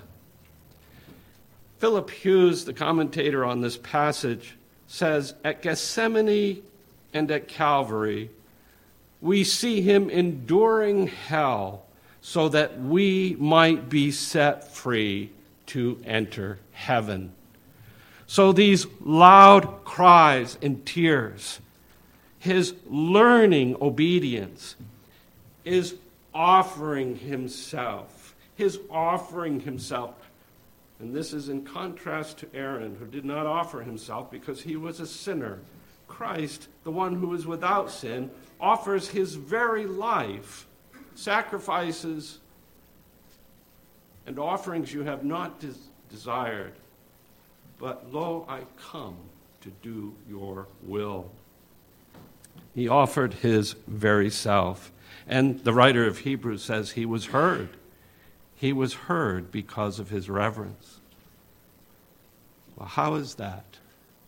Philip 1.78 2.10
Hughes, 2.10 2.66
the 2.66 2.74
commentator 2.74 3.42
on 3.42 3.62
this 3.62 3.78
passage, 3.78 4.56
says 4.86 5.34
At 5.42 5.62
Gethsemane 5.62 6.62
and 7.14 7.30
at 7.30 7.48
Calvary, 7.48 8.28
we 9.20 9.44
see 9.44 9.80
him 9.82 10.08
enduring 10.08 11.08
hell 11.08 11.84
so 12.20 12.48
that 12.48 12.80
we 12.80 13.36
might 13.38 13.88
be 13.88 14.10
set 14.10 14.72
free 14.72 15.30
to 15.66 16.00
enter 16.04 16.58
heaven. 16.72 17.32
So 18.26 18.52
these 18.52 18.86
loud 19.00 19.84
cries 19.84 20.56
and 20.62 20.84
tears, 20.86 21.60
his 22.38 22.74
learning 22.88 23.76
obedience, 23.80 24.76
is 25.64 25.96
offering 26.34 27.16
himself. 27.16 28.34
His 28.56 28.78
offering 28.90 29.60
himself. 29.60 30.14
And 31.00 31.14
this 31.14 31.32
is 31.32 31.48
in 31.48 31.64
contrast 31.64 32.38
to 32.38 32.54
Aaron, 32.54 32.94
who 32.96 33.06
did 33.06 33.24
not 33.24 33.46
offer 33.46 33.80
himself 33.80 34.30
because 34.30 34.60
he 34.60 34.76
was 34.76 35.00
a 35.00 35.06
sinner. 35.06 35.58
Christ, 36.06 36.68
the 36.84 36.90
one 36.90 37.14
who 37.14 37.32
is 37.34 37.46
without 37.46 37.90
sin, 37.90 38.30
offers 38.60 39.08
his 39.08 39.34
very 39.34 39.86
life, 39.86 40.66
sacrifices 41.14 42.38
and 44.26 44.38
offerings 44.38 44.92
you 44.92 45.02
have 45.02 45.24
not 45.24 45.60
des- 45.60 45.74
desired. 46.08 46.72
But 47.78 48.12
lo, 48.12 48.44
I 48.48 48.60
come 48.90 49.16
to 49.62 49.70
do 49.82 50.14
your 50.28 50.68
will. 50.82 51.30
He 52.74 52.88
offered 52.88 53.34
his 53.34 53.74
very 53.86 54.30
self. 54.30 54.92
And 55.26 55.62
the 55.64 55.72
writer 55.72 56.06
of 56.06 56.18
Hebrews 56.18 56.62
says 56.62 56.92
he 56.92 57.06
was 57.06 57.26
heard. 57.26 57.70
He 58.54 58.72
was 58.72 58.94
heard 58.94 59.50
because 59.50 59.98
of 59.98 60.10
his 60.10 60.28
reverence. 60.28 61.00
Well, 62.76 62.88
how 62.88 63.14
is 63.14 63.34
that? 63.36 63.78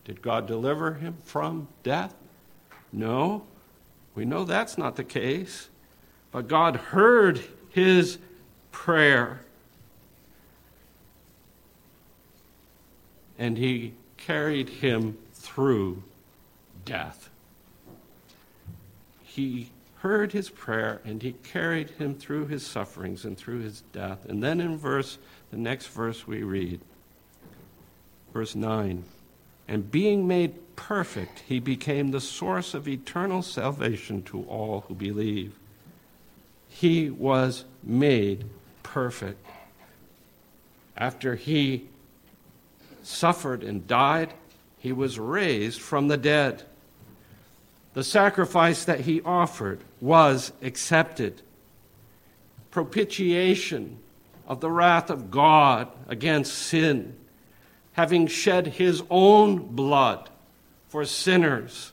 Did 0.04 0.22
God 0.22 0.46
deliver 0.46 0.94
him 0.94 1.16
from 1.24 1.68
death? 1.82 2.14
No. 2.92 3.44
We 4.14 4.24
know 4.24 4.44
that's 4.44 4.76
not 4.76 4.96
the 4.96 5.04
case. 5.04 5.68
But 6.30 6.48
God 6.48 6.76
heard 6.76 7.42
his 7.70 8.18
prayer. 8.70 9.40
And 13.38 13.58
he 13.58 13.94
carried 14.16 14.68
him 14.68 15.18
through 15.32 16.02
death. 16.84 17.30
He 19.22 19.70
heard 20.02 20.32
his 20.32 20.50
prayer 20.50 21.00
and 21.04 21.22
he 21.22 21.32
carried 21.44 21.90
him 21.90 22.14
through 22.14 22.46
his 22.46 22.66
sufferings 22.66 23.24
and 23.24 23.38
through 23.38 23.60
his 23.60 23.82
death. 23.92 24.24
And 24.26 24.42
then 24.42 24.60
in 24.60 24.76
verse 24.76 25.18
the 25.50 25.56
next 25.56 25.86
verse 25.86 26.26
we 26.26 26.42
read 26.42 26.80
verse 28.32 28.54
9 28.54 29.04
and 29.72 29.90
being 29.90 30.28
made 30.28 30.76
perfect 30.76 31.44
he 31.48 31.58
became 31.58 32.10
the 32.10 32.20
source 32.20 32.74
of 32.74 32.86
eternal 32.86 33.40
salvation 33.40 34.22
to 34.22 34.42
all 34.42 34.82
who 34.82 34.94
believe. 34.94 35.54
He 36.68 37.08
was 37.08 37.64
made 37.82 38.44
perfect. 38.82 39.42
After 40.94 41.36
he 41.36 41.88
suffered 43.02 43.62
and 43.64 43.86
died, 43.86 44.34
he 44.78 44.92
was 44.92 45.18
raised 45.18 45.80
from 45.80 46.08
the 46.08 46.18
dead. 46.18 46.64
The 47.94 48.04
sacrifice 48.04 48.84
that 48.84 49.00
he 49.00 49.22
offered 49.22 49.80
was 50.02 50.52
accepted. 50.60 51.40
Propitiation 52.70 54.00
of 54.46 54.60
the 54.60 54.70
wrath 54.70 55.08
of 55.08 55.30
God 55.30 55.88
against 56.08 56.52
sin, 56.52 57.16
having 57.92 58.26
shed 58.26 58.66
his 58.66 59.02
own 59.10 59.58
blood 59.58 60.30
for 60.88 61.04
sinners, 61.04 61.92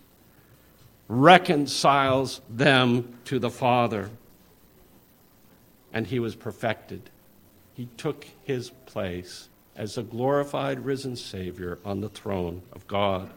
reconciles 1.08 2.42
them 2.50 3.18
to 3.26 3.40
the 3.40 3.50
Father. 3.50 4.10
And 5.92 6.08
he 6.08 6.20
was 6.20 6.36
perfected. 6.36 7.10
He 7.74 7.88
took 7.98 8.26
his 8.44 8.70
place 8.86 9.50
as 9.76 9.98
a 9.98 10.04
glorified 10.04 10.86
risen 10.86 11.16
Savior 11.16 11.80
on 11.86 12.02
the 12.02 12.10
throne 12.10 12.62
of 12.74 12.86
God. 12.88 13.30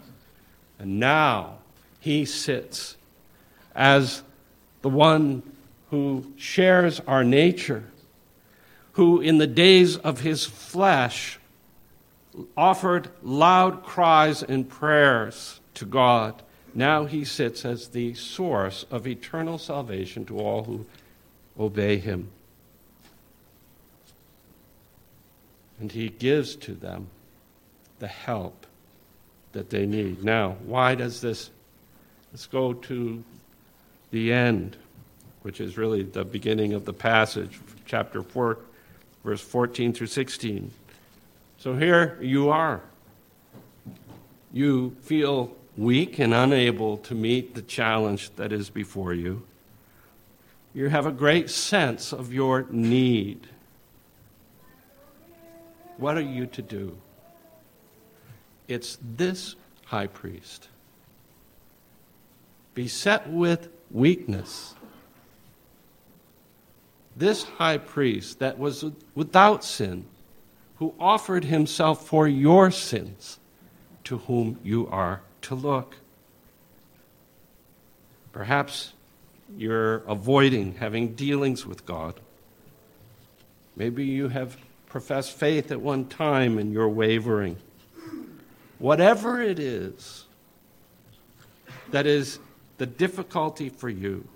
And 0.78 0.98
now, 0.98 1.58
he 2.00 2.24
sits 2.24 2.96
as 3.74 4.22
the 4.82 4.88
one 4.88 5.42
who 5.90 6.32
shares 6.36 7.00
our 7.00 7.22
nature, 7.22 7.84
who 8.92 9.20
in 9.20 9.38
the 9.38 9.46
days 9.46 9.96
of 9.96 10.20
his 10.20 10.44
flesh 10.44 11.38
offered 12.56 13.08
loud 13.22 13.82
cries 13.82 14.42
and 14.42 14.68
prayers 14.68 15.60
to 15.74 15.84
God. 15.84 16.42
Now 16.74 17.04
he 17.04 17.24
sits 17.24 17.64
as 17.64 17.88
the 17.88 18.14
source 18.14 18.84
of 18.90 19.06
eternal 19.06 19.58
salvation 19.58 20.24
to 20.26 20.38
all 20.38 20.64
who 20.64 20.86
obey 21.58 21.98
him. 21.98 22.30
and 25.82 25.90
he 25.90 26.08
gives 26.08 26.54
to 26.54 26.74
them 26.74 27.08
the 27.98 28.06
help 28.06 28.66
that 29.50 29.68
they 29.68 29.84
need. 29.84 30.22
Now, 30.22 30.56
why 30.64 30.94
does 30.94 31.20
this? 31.20 31.50
Let's 32.32 32.46
go 32.46 32.72
to 32.72 33.24
the 34.12 34.32
end, 34.32 34.76
which 35.42 35.60
is 35.60 35.76
really 35.76 36.04
the 36.04 36.24
beginning 36.24 36.72
of 36.72 36.84
the 36.84 36.92
passage, 36.92 37.58
chapter 37.84 38.22
4, 38.22 38.58
verse 39.24 39.40
14 39.40 39.92
through 39.92 40.06
16. 40.06 40.70
So 41.62 41.76
here 41.76 42.18
you 42.20 42.50
are. 42.50 42.80
You 44.52 44.96
feel 45.02 45.56
weak 45.76 46.18
and 46.18 46.34
unable 46.34 46.96
to 46.96 47.14
meet 47.14 47.54
the 47.54 47.62
challenge 47.62 48.34
that 48.34 48.52
is 48.52 48.68
before 48.68 49.14
you. 49.14 49.44
You 50.74 50.88
have 50.88 51.06
a 51.06 51.12
great 51.12 51.50
sense 51.50 52.12
of 52.12 52.32
your 52.32 52.66
need. 52.68 53.46
What 55.98 56.18
are 56.18 56.28
you 56.36 56.46
to 56.46 56.62
do? 56.62 56.98
It's 58.66 58.98
this 59.00 59.54
high 59.84 60.08
priest, 60.08 60.66
beset 62.74 63.30
with 63.30 63.68
weakness. 63.92 64.74
This 67.16 67.44
high 67.44 67.78
priest 67.78 68.40
that 68.40 68.58
was 68.58 68.84
without 69.14 69.62
sin, 69.62 70.06
who 70.82 70.92
offered 70.98 71.44
himself 71.44 72.08
for 72.08 72.26
your 72.26 72.68
sins, 72.68 73.38
to 74.02 74.18
whom 74.18 74.58
you 74.64 74.88
are 74.88 75.20
to 75.40 75.54
look. 75.54 75.94
Perhaps 78.32 78.92
you're 79.56 79.98
avoiding 80.08 80.74
having 80.74 81.14
dealings 81.14 81.64
with 81.64 81.86
God. 81.86 82.18
Maybe 83.76 84.04
you 84.04 84.26
have 84.30 84.56
professed 84.88 85.30
faith 85.30 85.70
at 85.70 85.80
one 85.80 86.04
time 86.06 86.58
and 86.58 86.72
you're 86.72 86.88
wavering. 86.88 87.58
Whatever 88.80 89.40
it 89.40 89.60
is 89.60 90.24
that 91.92 92.06
is 92.06 92.40
the 92.78 92.86
difficulty 92.86 93.68
for 93.68 93.88
you, 93.88 94.26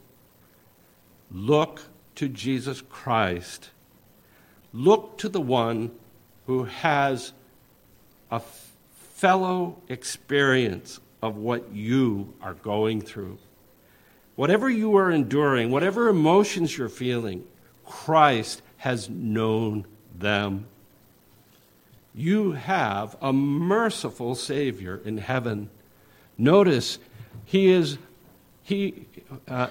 look 1.32 1.82
to 2.14 2.28
Jesus 2.28 2.82
Christ. 2.82 3.70
Look 4.72 5.18
to 5.18 5.28
the 5.28 5.40
one 5.40 5.90
who 6.46 6.64
has 6.64 7.32
a 8.30 8.40
fellow 9.14 9.76
experience 9.88 11.00
of 11.22 11.36
what 11.36 11.72
you 11.72 12.34
are 12.40 12.54
going 12.54 13.00
through. 13.00 13.38
Whatever 14.36 14.68
you 14.68 14.96
are 14.96 15.10
enduring, 15.10 15.70
whatever 15.70 16.08
emotions 16.08 16.76
you're 16.76 16.88
feeling, 16.88 17.44
Christ 17.84 18.62
has 18.78 19.08
known 19.08 19.86
them. 20.14 20.66
You 22.14 22.52
have 22.52 23.16
a 23.20 23.32
merciful 23.32 24.34
Savior 24.34 25.00
in 25.04 25.18
heaven. 25.18 25.70
Notice, 26.38 26.98
he 27.44 27.68
is, 27.68 27.98
he, 28.62 29.06
uh, 29.48 29.68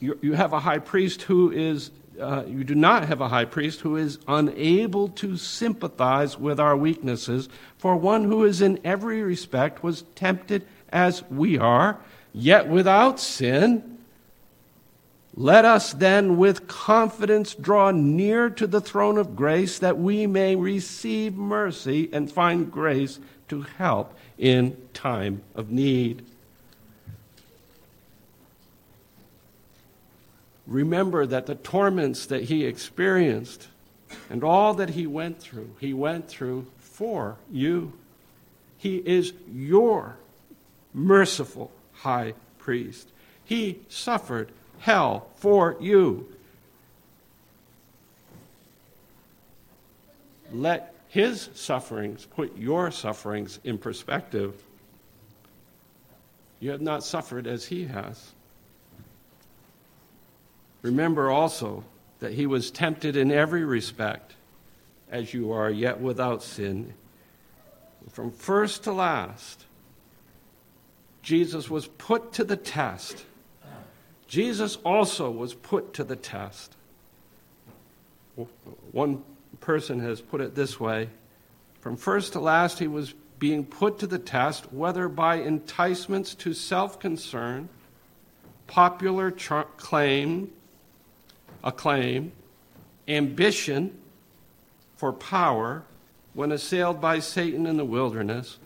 you, 0.00 0.18
you 0.22 0.32
have 0.34 0.52
a 0.52 0.60
high 0.60 0.78
priest 0.78 1.22
who 1.22 1.50
is 1.50 1.90
uh, 2.20 2.44
you 2.46 2.64
do 2.64 2.74
not 2.74 3.06
have 3.06 3.20
a 3.20 3.28
high 3.28 3.44
priest 3.44 3.80
who 3.80 3.96
is 3.96 4.18
unable 4.28 5.08
to 5.08 5.36
sympathize 5.36 6.38
with 6.38 6.60
our 6.60 6.76
weaknesses, 6.76 7.48
for 7.76 7.96
one 7.96 8.24
who 8.24 8.44
is 8.44 8.60
in 8.62 8.78
every 8.84 9.22
respect 9.22 9.82
was 9.82 10.02
tempted 10.14 10.66
as 10.90 11.22
we 11.30 11.58
are, 11.58 11.98
yet 12.32 12.68
without 12.68 13.18
sin. 13.18 13.98
Let 15.36 15.64
us 15.64 15.92
then 15.92 16.36
with 16.36 16.68
confidence 16.68 17.54
draw 17.54 17.90
near 17.90 18.48
to 18.50 18.66
the 18.66 18.80
throne 18.80 19.18
of 19.18 19.34
grace 19.34 19.80
that 19.80 19.98
we 19.98 20.26
may 20.28 20.54
receive 20.54 21.34
mercy 21.34 22.08
and 22.12 22.30
find 22.30 22.70
grace 22.70 23.18
to 23.48 23.62
help 23.62 24.16
in 24.38 24.76
time 24.92 25.42
of 25.54 25.70
need. 25.70 26.24
Remember 30.66 31.26
that 31.26 31.46
the 31.46 31.54
torments 31.54 32.26
that 32.26 32.44
he 32.44 32.64
experienced 32.64 33.68
and 34.30 34.42
all 34.42 34.74
that 34.74 34.90
he 34.90 35.06
went 35.06 35.40
through, 35.40 35.74
he 35.78 35.92
went 35.92 36.28
through 36.28 36.66
for 36.78 37.36
you. 37.50 37.92
He 38.78 38.96
is 38.96 39.32
your 39.52 40.16
merciful 40.92 41.70
high 41.92 42.34
priest. 42.58 43.08
He 43.44 43.80
suffered 43.88 44.50
hell 44.78 45.28
for 45.36 45.76
you. 45.80 46.28
Let 50.52 50.94
his 51.08 51.50
sufferings 51.54 52.26
put 52.26 52.56
your 52.56 52.90
sufferings 52.90 53.58
in 53.64 53.78
perspective. 53.78 54.62
You 56.60 56.70
have 56.70 56.80
not 56.80 57.04
suffered 57.04 57.46
as 57.46 57.66
he 57.66 57.84
has. 57.84 58.32
Remember 60.84 61.30
also 61.30 61.82
that 62.20 62.34
he 62.34 62.46
was 62.46 62.70
tempted 62.70 63.16
in 63.16 63.32
every 63.32 63.64
respect 63.64 64.34
as 65.10 65.34
you 65.34 65.50
are, 65.50 65.70
yet 65.70 66.00
without 66.00 66.42
sin. 66.42 66.94
From 68.10 68.30
first 68.30 68.84
to 68.84 68.92
last, 68.92 69.64
Jesus 71.22 71.68
was 71.68 71.88
put 71.88 72.32
to 72.34 72.44
the 72.44 72.56
test 72.56 73.24
Jesus 74.34 74.78
also 74.84 75.30
was 75.30 75.54
put 75.54 75.92
to 75.94 76.02
the 76.02 76.16
test. 76.16 76.74
One 78.90 79.22
person 79.60 80.00
has 80.00 80.20
put 80.20 80.40
it 80.40 80.56
this 80.56 80.80
way 80.80 81.08
From 81.80 81.96
first 81.96 82.32
to 82.32 82.40
last, 82.40 82.80
he 82.80 82.88
was 82.88 83.14
being 83.38 83.64
put 83.64 83.98
to 84.00 84.08
the 84.08 84.18
test, 84.18 84.72
whether 84.72 85.08
by 85.08 85.36
enticements 85.36 86.34
to 86.36 86.52
self 86.52 86.98
concern, 86.98 87.68
popular 88.66 89.30
tra- 89.30 89.66
claim, 89.76 90.50
acclaim, 91.64 92.30
ambition 93.08 93.98
for 94.96 95.12
power 95.12 95.82
when 96.34 96.52
assailed 96.52 97.00
by 97.00 97.18
Satan 97.18 97.66
in 97.66 97.76
the 97.76 97.84
wilderness, 97.84 98.58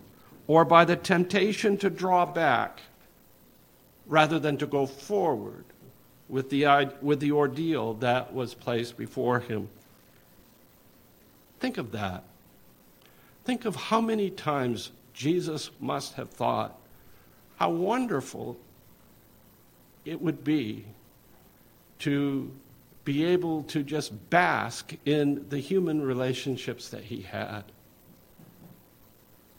or 0.46 0.64
by 0.64 0.84
the 0.84 0.96
temptation 0.96 1.78
to 1.78 1.88
draw 1.88 2.26
back 2.26 2.80
rather 4.06 4.38
than 4.38 4.58
to 4.58 4.66
go 4.66 4.84
forward 4.84 5.64
with 6.28 6.50
the, 6.50 6.90
with 7.00 7.20
the 7.20 7.32
ordeal 7.32 7.94
that 7.94 8.34
was 8.34 8.52
placed 8.52 8.96
before 8.96 9.40
him. 9.40 9.68
Think 11.60 11.78
of 11.78 11.92
that. 11.92 12.24
Think 13.44 13.64
of 13.64 13.76
how 13.76 14.00
many 14.00 14.30
times 14.30 14.90
Jesus 15.12 15.70
must 15.80 16.14
have 16.14 16.30
thought 16.30 16.78
how 17.58 17.70
wonderful 17.70 18.56
it 20.04 20.20
would 20.20 20.44
be 20.44 20.84
to 21.98 22.50
be 23.08 23.24
able 23.24 23.62
to 23.62 23.82
just 23.82 24.28
bask 24.28 24.92
in 25.06 25.42
the 25.48 25.58
human 25.58 26.02
relationships 26.02 26.90
that 26.90 27.04
he 27.04 27.22
had. 27.22 27.62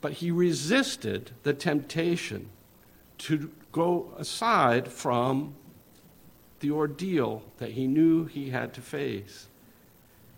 But 0.01 0.11
he 0.11 0.29
resisted 0.29 1.31
the 1.41 1.55
temptation 1.55 2.49
to 3.17 3.49
go 3.71 4.13
aside 4.19 4.87
from 4.87 5.55
the 6.59 6.69
ordeal 6.69 7.41
that 7.57 7.71
he 7.71 7.87
knew 7.87 8.25
he 8.25 8.51
had 8.51 8.71
to 8.75 8.81
face. 8.81 9.47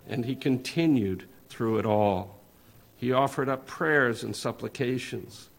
And 0.07 0.23
he 0.23 0.33
continued 0.33 1.27
through 1.49 1.79
it 1.79 1.85
all. 1.85 2.39
He 2.95 3.11
offered 3.11 3.49
up 3.49 3.67
prayers 3.67 4.23
and 4.23 4.33
supplications. 4.33 5.49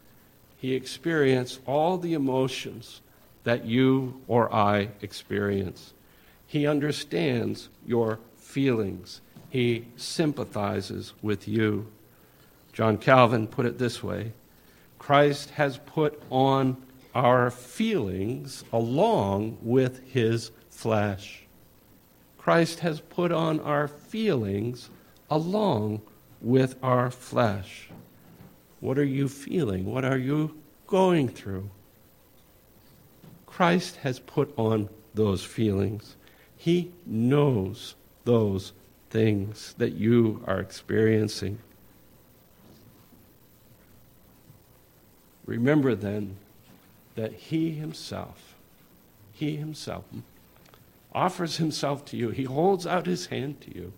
He 0.56 0.74
experienced 0.74 1.60
all 1.66 1.98
the 1.98 2.14
emotions 2.14 3.02
that 3.44 3.66
you 3.66 4.22
or 4.26 4.50
I 4.50 4.88
experience. 5.02 5.92
He 6.52 6.66
understands 6.66 7.70
your 7.86 8.18
feelings. 8.36 9.22
He 9.48 9.86
sympathizes 9.96 11.14
with 11.22 11.48
you. 11.48 11.90
John 12.74 12.98
Calvin 12.98 13.46
put 13.46 13.64
it 13.64 13.78
this 13.78 14.02
way 14.02 14.34
Christ 14.98 15.48
has 15.52 15.78
put 15.78 16.22
on 16.30 16.76
our 17.14 17.50
feelings 17.50 18.64
along 18.70 19.56
with 19.62 20.06
his 20.06 20.50
flesh. 20.68 21.44
Christ 22.36 22.80
has 22.80 23.00
put 23.00 23.32
on 23.32 23.58
our 23.60 23.88
feelings 23.88 24.90
along 25.30 26.02
with 26.42 26.76
our 26.82 27.10
flesh. 27.10 27.88
What 28.80 28.98
are 28.98 29.04
you 29.04 29.26
feeling? 29.26 29.86
What 29.86 30.04
are 30.04 30.18
you 30.18 30.54
going 30.86 31.30
through? 31.30 31.70
Christ 33.46 33.96
has 33.96 34.18
put 34.18 34.52
on 34.58 34.90
those 35.14 35.42
feelings. 35.42 36.16
He 36.62 36.92
knows 37.04 37.96
those 38.24 38.72
things 39.10 39.74
that 39.78 39.94
you 39.94 40.44
are 40.46 40.60
experiencing. 40.60 41.58
Remember 45.44 45.96
then 45.96 46.36
that 47.16 47.32
He 47.32 47.72
Himself, 47.72 48.54
He 49.32 49.56
Himself, 49.56 50.04
offers 51.12 51.56
Himself 51.56 52.04
to 52.04 52.16
you. 52.16 52.30
He 52.30 52.44
holds 52.44 52.86
out 52.86 53.06
His 53.06 53.26
hand 53.26 53.60
to 53.62 53.74
you. 53.74 53.92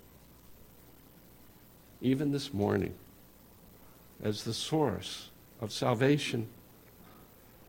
even 2.01 2.33
this 2.33 2.55
morning, 2.55 2.95
as 4.23 4.45
the 4.45 4.55
source 4.55 5.29
of 5.61 5.71
salvation. 5.71 6.47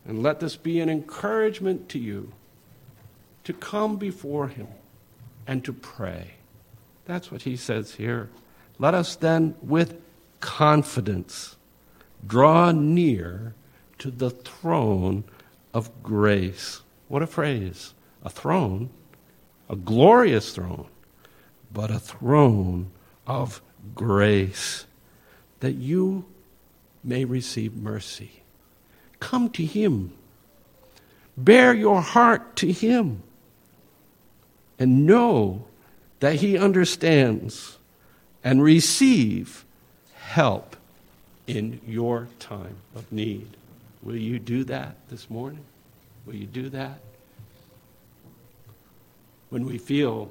And 0.07 0.23
let 0.23 0.39
this 0.39 0.55
be 0.55 0.79
an 0.79 0.89
encouragement 0.89 1.89
to 1.89 1.99
you 1.99 2.31
to 3.43 3.51
come 3.51 3.97
before 3.97 4.47
Him 4.47 4.69
and 5.47 5.63
to 5.65 5.73
pray. 5.73 6.35
That's 7.05 7.31
what 7.31 7.43
He 7.43 7.55
says 7.55 7.95
here. 7.95 8.29
Let 8.79 8.93
us 8.93 9.15
then, 9.15 9.55
with 9.61 10.01
confidence, 10.39 11.55
draw 12.25 12.71
near 12.71 13.53
to 13.99 14.11
the 14.11 14.31
throne 14.31 15.23
of 15.73 15.91
grace. 16.03 16.81
What 17.07 17.21
a 17.21 17.27
phrase! 17.27 17.93
A 18.23 18.29
throne, 18.29 18.89
a 19.69 19.75
glorious 19.75 20.53
throne, 20.53 20.87
but 21.71 21.91
a 21.91 21.99
throne 21.99 22.89
of 23.27 23.61
grace, 23.93 24.87
that 25.59 25.73
you 25.73 26.25
may 27.03 27.23
receive 27.23 27.75
mercy. 27.75 28.41
Come 29.19 29.49
to 29.51 29.63
Him. 29.63 30.13
Bare 31.37 31.73
your 31.73 32.01
heart 32.01 32.55
to 32.57 32.71
Him. 32.71 33.21
And 34.77 35.05
know 35.05 35.65
that 36.19 36.35
He 36.35 36.57
understands 36.57 37.77
and 38.43 38.61
receive 38.61 39.65
help 40.15 40.75
in 41.47 41.79
your 41.87 42.27
time 42.39 42.77
of 42.95 43.11
need. 43.11 43.47
Will 44.03 44.15
you 44.15 44.39
do 44.39 44.63
that 44.65 44.95
this 45.09 45.29
morning? 45.29 45.63
Will 46.25 46.35
you 46.35 46.45
do 46.45 46.69
that? 46.69 46.99
When 49.49 49.65
we 49.65 49.77
feel 49.77 50.29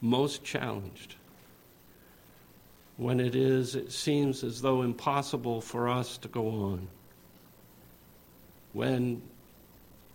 most 0.00 0.44
challenged, 0.44 1.14
when 2.96 3.20
it 3.20 3.34
is, 3.34 3.74
it 3.74 3.92
seems 3.92 4.42
as 4.42 4.60
though 4.60 4.82
impossible 4.82 5.60
for 5.60 5.88
us 5.88 6.18
to 6.18 6.28
go 6.28 6.48
on, 6.48 6.88
when 8.72 9.22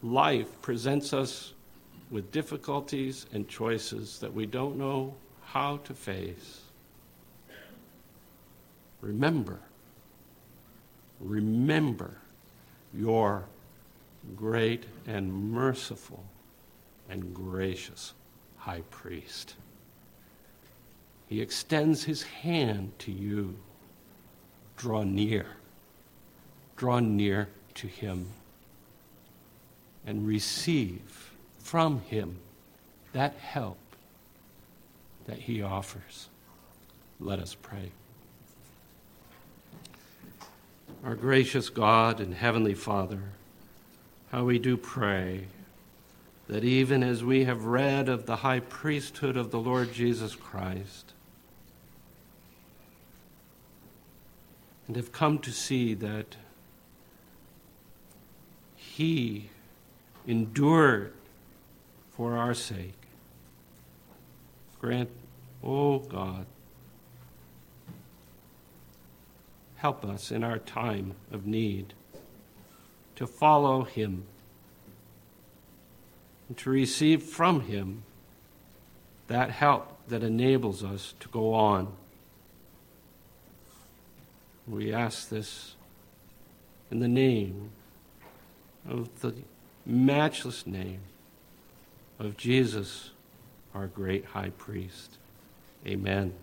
life 0.01 0.61
presents 0.61 1.13
us 1.13 1.53
with 2.13 2.31
difficulties 2.31 3.25
and 3.33 3.49
choices 3.49 4.19
that 4.19 4.31
we 4.31 4.45
don't 4.45 4.77
know 4.77 5.15
how 5.41 5.77
to 5.77 5.95
face. 5.95 6.61
Remember, 9.01 9.59
remember 11.19 12.15
your 12.93 13.45
great 14.35 14.85
and 15.07 15.51
merciful 15.51 16.23
and 17.09 17.33
gracious 17.33 18.13
high 18.57 18.83
priest. 18.91 19.55
He 21.27 21.41
extends 21.41 22.03
his 22.03 22.21
hand 22.21 22.91
to 22.99 23.11
you. 23.11 23.55
Draw 24.77 25.03
near. 25.03 25.47
Draw 26.75 26.99
near 26.99 27.49
to 27.73 27.87
him 27.87 28.27
and 30.05 30.27
receive 30.27 31.32
from 31.63 32.01
him 32.01 32.37
that 33.13 33.33
help 33.35 33.77
that 35.25 35.39
he 35.39 35.61
offers. 35.61 36.27
Let 37.19 37.39
us 37.39 37.55
pray. 37.59 37.91
Our 41.03 41.15
gracious 41.15 41.69
God 41.69 42.19
and 42.19 42.33
Heavenly 42.33 42.73
Father, 42.73 43.23
how 44.31 44.43
we 44.43 44.59
do 44.59 44.77
pray 44.77 45.45
that 46.47 46.63
even 46.63 47.01
as 47.01 47.23
we 47.23 47.45
have 47.45 47.65
read 47.65 48.09
of 48.09 48.25
the 48.25 48.37
high 48.37 48.59
priesthood 48.59 49.37
of 49.37 49.51
the 49.51 49.59
Lord 49.59 49.93
Jesus 49.93 50.35
Christ, 50.35 51.13
and 54.87 54.97
have 54.97 55.13
come 55.13 55.39
to 55.39 55.51
see 55.51 55.93
that 55.93 56.35
He 58.75 59.49
endured 60.27 61.13
for 62.15 62.37
our 62.37 62.53
sake. 62.53 62.93
Grant, 64.79 65.09
oh 65.63 65.99
God, 65.99 66.45
help 69.77 70.05
us 70.05 70.31
in 70.31 70.43
our 70.43 70.59
time 70.59 71.13
of 71.31 71.45
need 71.45 71.93
to 73.15 73.25
follow 73.25 73.83
Him 73.83 74.25
and 76.47 76.57
to 76.57 76.69
receive 76.69 77.23
from 77.23 77.61
Him 77.61 78.03
that 79.27 79.49
help 79.49 79.97
that 80.07 80.23
enables 80.23 80.83
us 80.83 81.13
to 81.19 81.27
go 81.29 81.53
on. 81.53 81.93
We 84.67 84.93
ask 84.93 85.29
this 85.29 85.75
in 86.91 86.99
the 86.99 87.07
name 87.07 87.71
of 88.87 89.21
the 89.21 89.33
matchless 89.85 90.67
name 90.67 90.99
of 92.19 92.37
Jesus, 92.37 93.11
our 93.73 93.87
great 93.87 94.25
high 94.25 94.51
priest. 94.57 95.17
Amen. 95.85 96.33